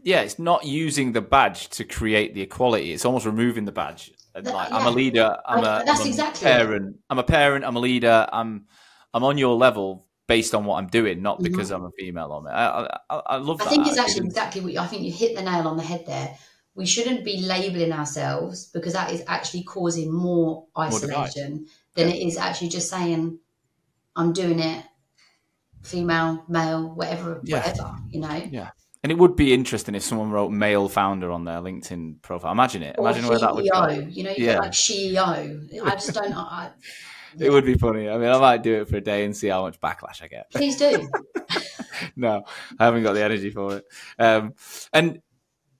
[0.02, 2.94] yeah, it's not using the badge to create the equality.
[2.94, 4.12] It's almost removing the badge.
[4.34, 5.38] That- like, I'm a leader.
[5.46, 6.52] I'm I- a, that's I'm a exactly it.
[6.52, 7.00] parent.
[7.10, 7.66] I'm a parent.
[7.66, 8.28] I'm a leader.
[8.32, 8.66] I'm
[9.14, 11.44] I'm on your level based on what I'm doing, not Mhm.
[11.44, 12.54] because I'm a female or male.
[12.54, 15.36] I, I, I love I think it's actually exactly what you, I think you hit
[15.36, 16.38] the nail on the head there.
[16.76, 22.38] We shouldn't be labeling ourselves because that is actually causing more isolation than it is
[22.38, 23.40] actually just saying,
[24.16, 24.86] "I'm doing it."
[25.82, 27.58] Female, male, whatever, Yeah.
[27.58, 28.42] whatever, you know.
[28.52, 28.70] Yeah.
[29.02, 32.52] And it would be interesting if someone wrote male founder on their LinkedIn profile.
[32.52, 32.96] Imagine it.
[33.00, 33.88] Or Imagine where that would go.
[33.88, 34.60] You know, you Yeah.
[34.60, 35.84] like CEO.
[35.86, 36.34] I just don't.
[36.34, 36.72] I,
[37.38, 38.10] It would be funny.
[38.10, 40.28] I mean, I might do it for a day and see how much backlash I
[40.28, 40.50] get.
[40.52, 41.10] please do.
[42.16, 42.44] no,
[42.80, 43.86] I haven't got the energy for it.
[44.18, 44.54] Um,
[44.94, 45.22] and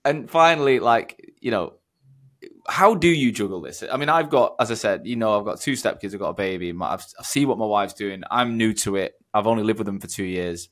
[0.04, 1.74] and finally, like you know,
[2.68, 3.82] how do you juggle this?
[3.90, 6.12] I mean, I've got, as I said, you know, I've got two stepkids.
[6.14, 6.72] I've got a baby.
[6.72, 8.22] My, I've, I see what my wife's doing.
[8.30, 9.14] I'm new to it.
[9.34, 10.68] I've only lived with them for two years,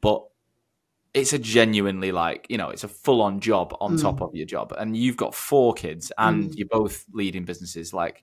[0.00, 0.24] but
[1.12, 4.02] it's a genuinely like you know, it's a full on job on Mm.
[4.02, 6.56] top of your job, and you've got four kids, and Mm.
[6.56, 7.92] you're both leading businesses.
[7.92, 8.22] Like,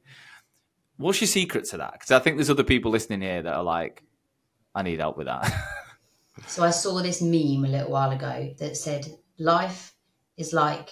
[0.98, 1.94] what's your secret to that?
[1.94, 4.04] Because I think there's other people listening here that are like,
[4.76, 5.54] I need help with that.
[6.46, 9.08] So I saw this meme a little while ago that said,
[9.40, 9.96] "Life
[10.36, 10.90] is like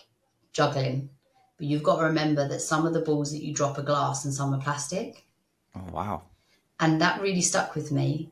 [0.53, 1.09] juggling,
[1.57, 4.25] but you've got to remember that some of the balls that you drop are glass
[4.25, 5.27] and some are plastic."
[5.75, 6.23] oh wow.
[6.79, 8.31] And that really stuck with me.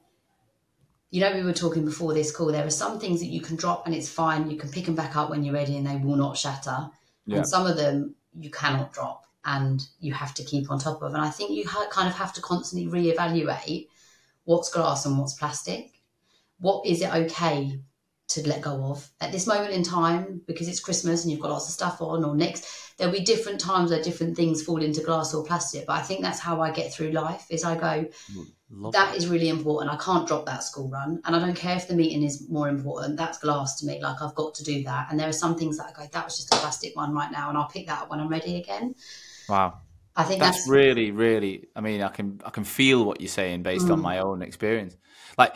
[1.12, 2.48] You know, we were talking before this call.
[2.52, 4.50] There are some things that you can drop and it's fine.
[4.50, 6.90] You can pick them back up when you're ready, and they will not shatter.
[7.26, 7.38] Yeah.
[7.38, 11.14] And some of them you cannot drop, and you have to keep on top of.
[11.14, 13.88] And I think you ha- kind of have to constantly reevaluate
[14.46, 15.92] what's glass and what's plastic.
[16.60, 17.80] What is it okay
[18.30, 21.52] to let go of at this moment in time because it's Christmas and you've got
[21.52, 22.66] lots of stuff on, or next
[22.98, 25.86] there'll be different times where different things fall into glass or plastic.
[25.86, 27.46] But I think that's how I get through life.
[27.50, 28.06] Is I go,
[28.70, 29.92] Love that is really important.
[29.94, 32.68] I can't drop that school run, and I don't care if the meeting is more
[32.70, 33.18] important.
[33.18, 34.02] That's glass to me.
[34.02, 35.08] Like I've got to do that.
[35.12, 37.32] And there are some things that I go, that was just a plastic one right
[37.32, 38.96] now, and I'll pick that up when I'm ready again.
[39.48, 39.80] Wow.
[40.16, 41.68] I think That's that's, really, really.
[41.76, 44.04] I mean, I can I can feel what you're saying based on Mm.
[44.04, 44.96] my own experience.
[45.38, 45.56] Like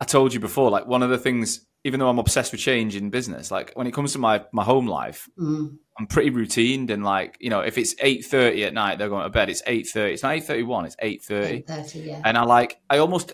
[0.00, 2.96] I told you before, like one of the things, even though I'm obsessed with change
[2.96, 6.90] in business, like when it comes to my my home life, mm, I'm pretty routined
[6.90, 9.48] and like you know, if it's eight thirty at night, they're going to bed.
[9.48, 10.14] It's eight thirty.
[10.14, 10.84] It's not eight thirty one.
[10.84, 11.62] It's eight thirty.
[11.62, 12.22] 30, yeah.
[12.24, 13.32] And I like I almost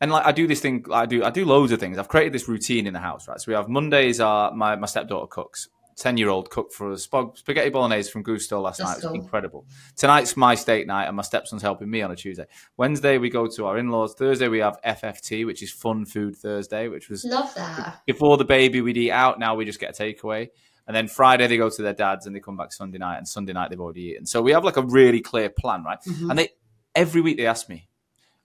[0.00, 0.84] and like I do this thing.
[0.92, 1.98] I do I do loads of things.
[1.98, 3.40] I've created this routine in the house, right?
[3.40, 4.20] So we have Mondays.
[4.20, 5.68] Are my my stepdaughter cooks.
[6.00, 8.92] Ten year old cooked for us spag- spaghetti bolognese from Gousto last That's night.
[8.92, 9.14] It was cool.
[9.22, 9.66] incredible.
[9.96, 12.46] Tonight's my steak night, and my stepson's helping me on a Tuesday.
[12.78, 14.14] Wednesday we go to our in laws.
[14.14, 18.00] Thursday we have FFT, which is Fun Food Thursday, which was Love that.
[18.06, 19.38] before the baby we'd eat out.
[19.38, 20.48] Now we just get a takeaway.
[20.86, 23.18] And then Friday they go to their dad's and they come back Sunday night.
[23.18, 24.24] And Sunday night they've already eaten.
[24.24, 25.98] So we have like a really clear plan, right?
[26.08, 26.30] Mhm.
[26.30, 26.48] And they
[26.94, 27.88] every week they ask me,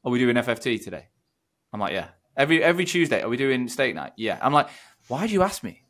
[0.03, 1.07] "Are we doing FFT today?"
[1.71, 4.11] I'm like, "Yeah." Every every Tuesday, are we doing steak night?
[4.17, 4.37] Yeah.
[4.41, 4.67] I'm like,
[5.07, 5.83] "Why do you ask me?"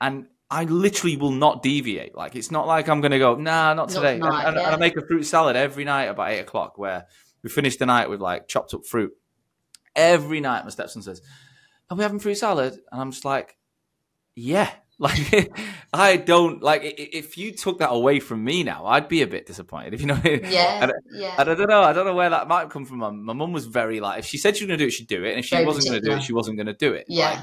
[0.00, 2.14] And I literally will not deviate.
[2.14, 4.18] Like it's not like I'm going to go, nah, not today.
[4.18, 4.66] Not tonight, and, yeah.
[4.66, 7.06] and, I make a fruit salad every night about eight o'clock, where
[7.42, 9.12] we finish the night with like chopped up fruit.
[9.96, 11.22] Every night, my stepson says,
[11.90, 13.56] "Are we having fruit salad?" And I'm just like,
[14.34, 15.52] "Yeah." Like
[15.92, 19.44] I don't like if you took that away from me now, I'd be a bit
[19.44, 19.92] disappointed.
[19.92, 21.34] If you know, yeah, and, yeah.
[21.36, 22.98] And I don't know, I don't know where that might come from.
[22.98, 25.08] My mum was very like, if she said she was going to do it, she'd
[25.08, 26.74] do it, and if she very wasn't going to do it, she wasn't going to
[26.74, 27.06] do it.
[27.08, 27.30] Yeah.
[27.30, 27.40] Like,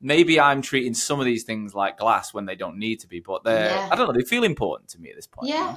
[0.00, 3.20] maybe I'm treating some of these things like glass when they don't need to be,
[3.20, 3.88] but they're yeah.
[3.90, 5.48] I don't know, they feel important to me at this point.
[5.48, 5.76] Yeah.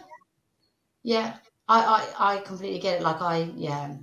[1.03, 1.33] Yeah.
[1.67, 3.03] I, I, I completely get it.
[3.03, 3.95] Like I yeah.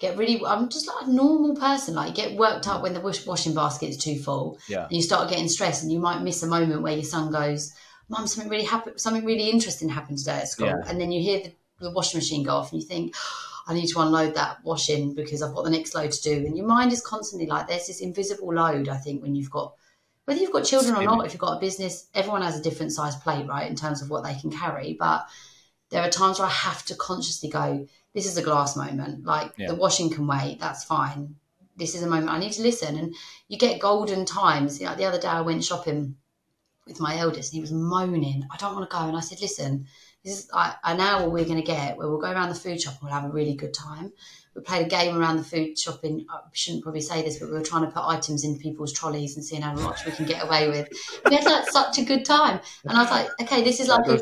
[0.00, 1.94] Get really I'm just like a normal person.
[1.94, 2.82] Like you get worked up mm.
[2.84, 4.58] when the washing basket is too full.
[4.68, 4.84] Yeah.
[4.84, 7.74] And you start getting stressed and you might miss a moment where your son goes,
[8.08, 10.68] Mum, something really happened something really interesting happened today at school.
[10.68, 10.82] Yeah.
[10.86, 13.14] And then you hear the, the washing machine go off and you think,
[13.68, 16.46] I need to unload that washing because I've got the next load to do.
[16.46, 19.74] And your mind is constantly like, there's this invisible load, I think, when you've got,
[20.24, 22.92] whether you've got children or not, if you've got a business, everyone has a different
[22.92, 24.96] size plate, right, in terms of what they can carry.
[24.98, 25.26] But
[25.90, 29.26] there are times where I have to consciously go, this is a glass moment.
[29.26, 29.68] Like yeah.
[29.68, 31.36] the washing can wait, that's fine.
[31.76, 32.96] This is a moment I need to listen.
[32.96, 33.14] And
[33.48, 34.80] you get golden times.
[34.80, 36.16] Like the other day, I went shopping
[36.88, 39.02] with my eldest and he was moaning, I don't want to go.
[39.02, 39.86] And I said, listen,
[40.24, 42.80] this is like an hour we're going to get where we'll go around the food
[42.80, 44.12] shop and we'll have a really good time.
[44.54, 46.26] We played a game around the food shopping.
[46.28, 49.36] I shouldn't probably say this, but we were trying to put items in people's trolleys
[49.36, 50.88] and seeing how much we can get away with.
[51.30, 54.08] We had like such a good time, and I was like, okay, this is like
[54.08, 54.18] a,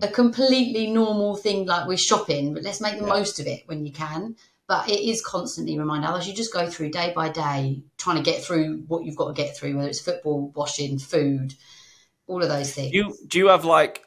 [0.00, 3.12] a, completely normal thing, like we're shopping, but let's make the yeah.
[3.12, 4.36] most of it when you can.
[4.66, 6.26] But it is constantly remind others.
[6.26, 9.34] You just go through day by day, trying to get through what you've got to
[9.34, 11.52] get through, whether it's football, washing, food,
[12.26, 12.92] all of those things.
[12.92, 14.04] Do you, do you have like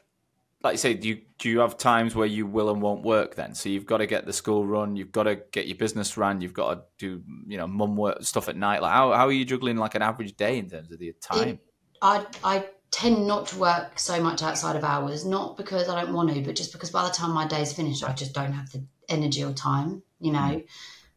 [0.62, 3.36] like you say, do you do you have times where you will and won't work
[3.36, 3.54] then?
[3.54, 6.40] So you've got to get the school run, you've got to get your business run,
[6.40, 8.82] you've got to do you know mum work stuff at night.
[8.82, 11.48] Like how how are you juggling like an average day in terms of the time?
[11.48, 11.58] It,
[12.02, 16.12] I I tend not to work so much outside of hours, not because I don't
[16.12, 18.70] want to, but just because by the time my day's finished, I just don't have
[18.72, 20.38] the energy or time, you know.
[20.38, 20.64] Mm.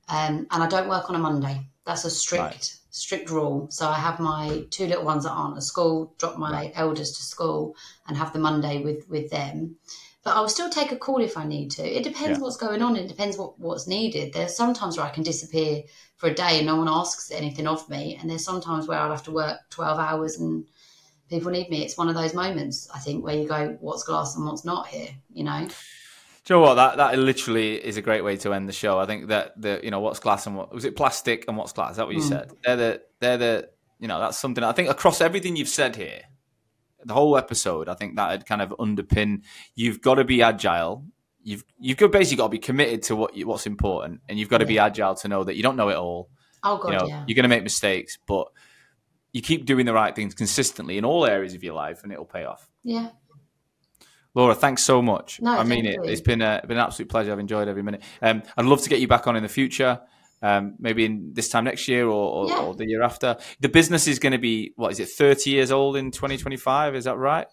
[0.09, 1.67] Um, and I don't work on a Monday.
[1.85, 3.67] That's a strict right strict rule.
[3.71, 7.23] So I have my two little ones that aren't at school, drop my elders to
[7.23, 7.75] school,
[8.07, 9.77] and have the Monday with with them.
[10.23, 11.83] But I'll still take a call if I need to.
[11.83, 12.43] It depends yeah.
[12.43, 12.95] what's going on.
[12.95, 14.33] It depends what, what's needed.
[14.33, 15.81] There's sometimes where I can disappear
[16.17, 18.17] for a day and no one asks anything of me.
[18.21, 20.65] And there's sometimes where I'll have to work 12 hours and
[21.27, 21.83] people need me.
[21.83, 24.85] It's one of those moments, I think, where you go, what's glass and what's not
[24.85, 25.67] here, you know?
[26.45, 26.75] Do you know what?
[26.75, 28.97] That that literally is a great way to end the show.
[28.97, 31.71] I think that the you know what's glass and what was it plastic and what's
[31.71, 31.91] glass?
[31.91, 32.29] Is that what you mm.
[32.29, 32.51] said?
[32.63, 33.69] They're the they're the
[33.99, 36.21] you know that's something I think across everything you've said here,
[37.05, 37.87] the whole episode.
[37.87, 39.43] I think that would kind of underpin.
[39.75, 41.05] You've got to be agile.
[41.43, 44.49] You've you've got basically got to be committed to what you, what's important, and you've
[44.49, 46.29] got to be agile to know that you don't know it all.
[46.63, 47.23] Oh God, you know, yeah.
[47.27, 48.47] You're going to make mistakes, but
[49.31, 52.25] you keep doing the right things consistently in all areas of your life, and it'll
[52.25, 52.67] pay off.
[52.83, 53.09] Yeah,
[54.33, 55.41] Laura, thanks so much.
[55.41, 55.99] No, I mean it.
[56.03, 57.31] It's been a, been an absolute pleasure.
[57.31, 58.01] I've enjoyed every minute.
[58.21, 59.99] Um, I'd love to get you back on in the future.
[60.43, 62.61] Um, maybe in this time next year or, or, yeah.
[62.61, 63.37] or the year after.
[63.59, 65.09] The business is going to be what is it?
[65.09, 66.95] Thirty years old in twenty twenty five.
[66.95, 67.45] Is that right?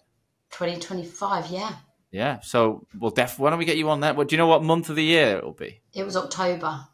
[0.51, 1.47] Twenty twenty five.
[1.51, 1.75] Yeah.
[2.11, 2.39] Yeah.
[2.41, 3.37] So we'll def.
[3.37, 4.15] Why don't we get you on that?
[4.15, 4.47] What do you know?
[4.47, 5.81] What month of the year it will be?
[5.93, 6.87] It was October.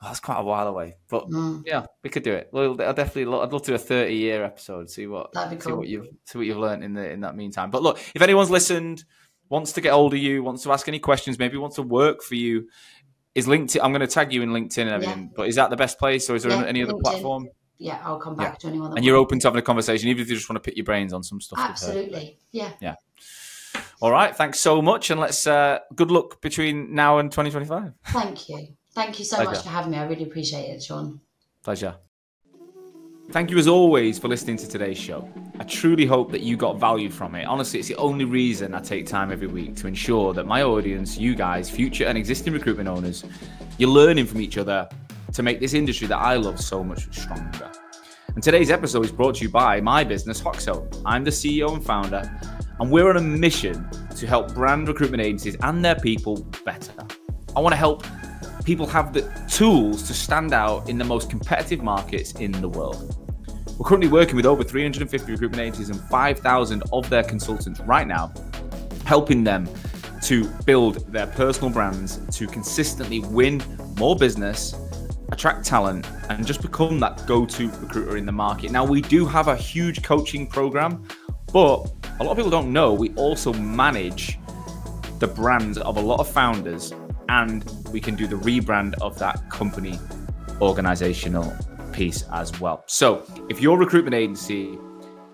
[0.00, 1.62] Oh, that's quite a while away, but mm.
[1.66, 2.50] yeah, we could do it.
[2.52, 4.88] Well, I definitely, I'd love to do a thirty-year episode.
[4.90, 5.72] See what, That'd be cool.
[5.72, 7.70] see what you've, see what you've learned in the in that meantime.
[7.70, 9.04] But look, if anyone's listened,
[9.48, 12.22] wants to get hold of you, wants to ask any questions, maybe wants to work
[12.22, 12.68] for you,
[13.34, 13.80] is LinkedIn.
[13.82, 15.22] I'm going to tag you in LinkedIn and everything.
[15.22, 15.34] Yeah.
[15.34, 17.02] But is that the best place, or is there yeah, any other LinkedIn.
[17.02, 17.48] platform?
[17.78, 18.58] Yeah, I'll come back yeah.
[18.58, 18.96] to anyone.
[18.96, 20.84] and you're open to having a conversation, even if you just want to pick your
[20.84, 21.58] brains on some stuff.
[21.60, 22.38] Absolutely.
[22.50, 22.72] Yeah.
[22.80, 22.94] Yeah.
[24.00, 24.34] All right.
[24.34, 25.46] Thanks so much, and let's.
[25.46, 27.92] Uh, good luck between now and 2025.
[28.06, 28.68] Thank you.
[28.98, 29.50] Thank you so Pleasure.
[29.52, 29.96] much for having me.
[29.96, 31.20] I really appreciate it, Sean.
[31.62, 31.94] Pleasure.
[33.30, 35.30] Thank you as always for listening to today's show.
[35.60, 37.44] I truly hope that you got value from it.
[37.44, 41.16] Honestly, it's the only reason I take time every week to ensure that my audience,
[41.16, 43.24] you guys, future and existing recruitment owners,
[43.78, 44.88] you're learning from each other
[45.32, 47.70] to make this industry that I love so much stronger.
[48.34, 51.00] And today's episode is brought to you by my business, Hoxo.
[51.06, 52.28] I'm the CEO and founder,
[52.80, 57.06] and we're on a mission to help brand recruitment agencies and their people better.
[57.54, 58.04] I want to help
[58.68, 63.16] people have the tools to stand out in the most competitive markets in the world.
[63.78, 68.30] We're currently working with over 350 recruitment agencies and 5,000 of their consultants right now,
[69.06, 69.66] helping them
[70.24, 73.62] to build their personal brands to consistently win
[73.96, 74.74] more business,
[75.32, 78.70] attract talent, and just become that go to recruiter in the market.
[78.70, 81.08] Now, we do have a huge coaching program,
[81.54, 81.90] but
[82.20, 84.38] a lot of people don't know we also manage
[85.20, 86.92] the brands of a lot of founders
[87.28, 89.98] and we can do the rebrand of that company
[90.60, 91.52] organizational
[91.92, 92.84] piece as well.
[92.86, 94.78] So if your recruitment agency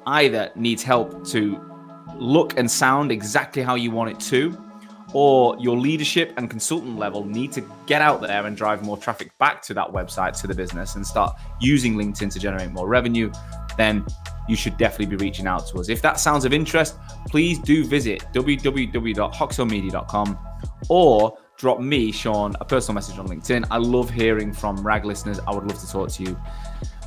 [0.06, 1.58] either needs help to
[2.16, 4.58] look and sound exactly how you want it to,
[5.12, 9.30] or your leadership and consultant level need to get out there and drive more traffic
[9.38, 13.30] back to that website, to the business, and start using LinkedIn to generate more revenue,
[13.76, 14.04] then
[14.48, 15.88] you should definitely be reaching out to us.
[15.88, 16.96] If that sounds of interest,
[17.28, 20.38] please do visit www.hoxomedia.com
[20.88, 23.64] or drop me, Sean, a personal message on LinkedIn.
[23.70, 25.40] I love hearing from RAG listeners.
[25.48, 26.38] I would love to talk to you.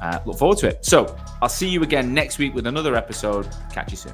[0.01, 0.83] Uh, look forward to it.
[0.83, 3.47] So I'll see you again next week with another episode.
[3.71, 4.13] Catch you soon.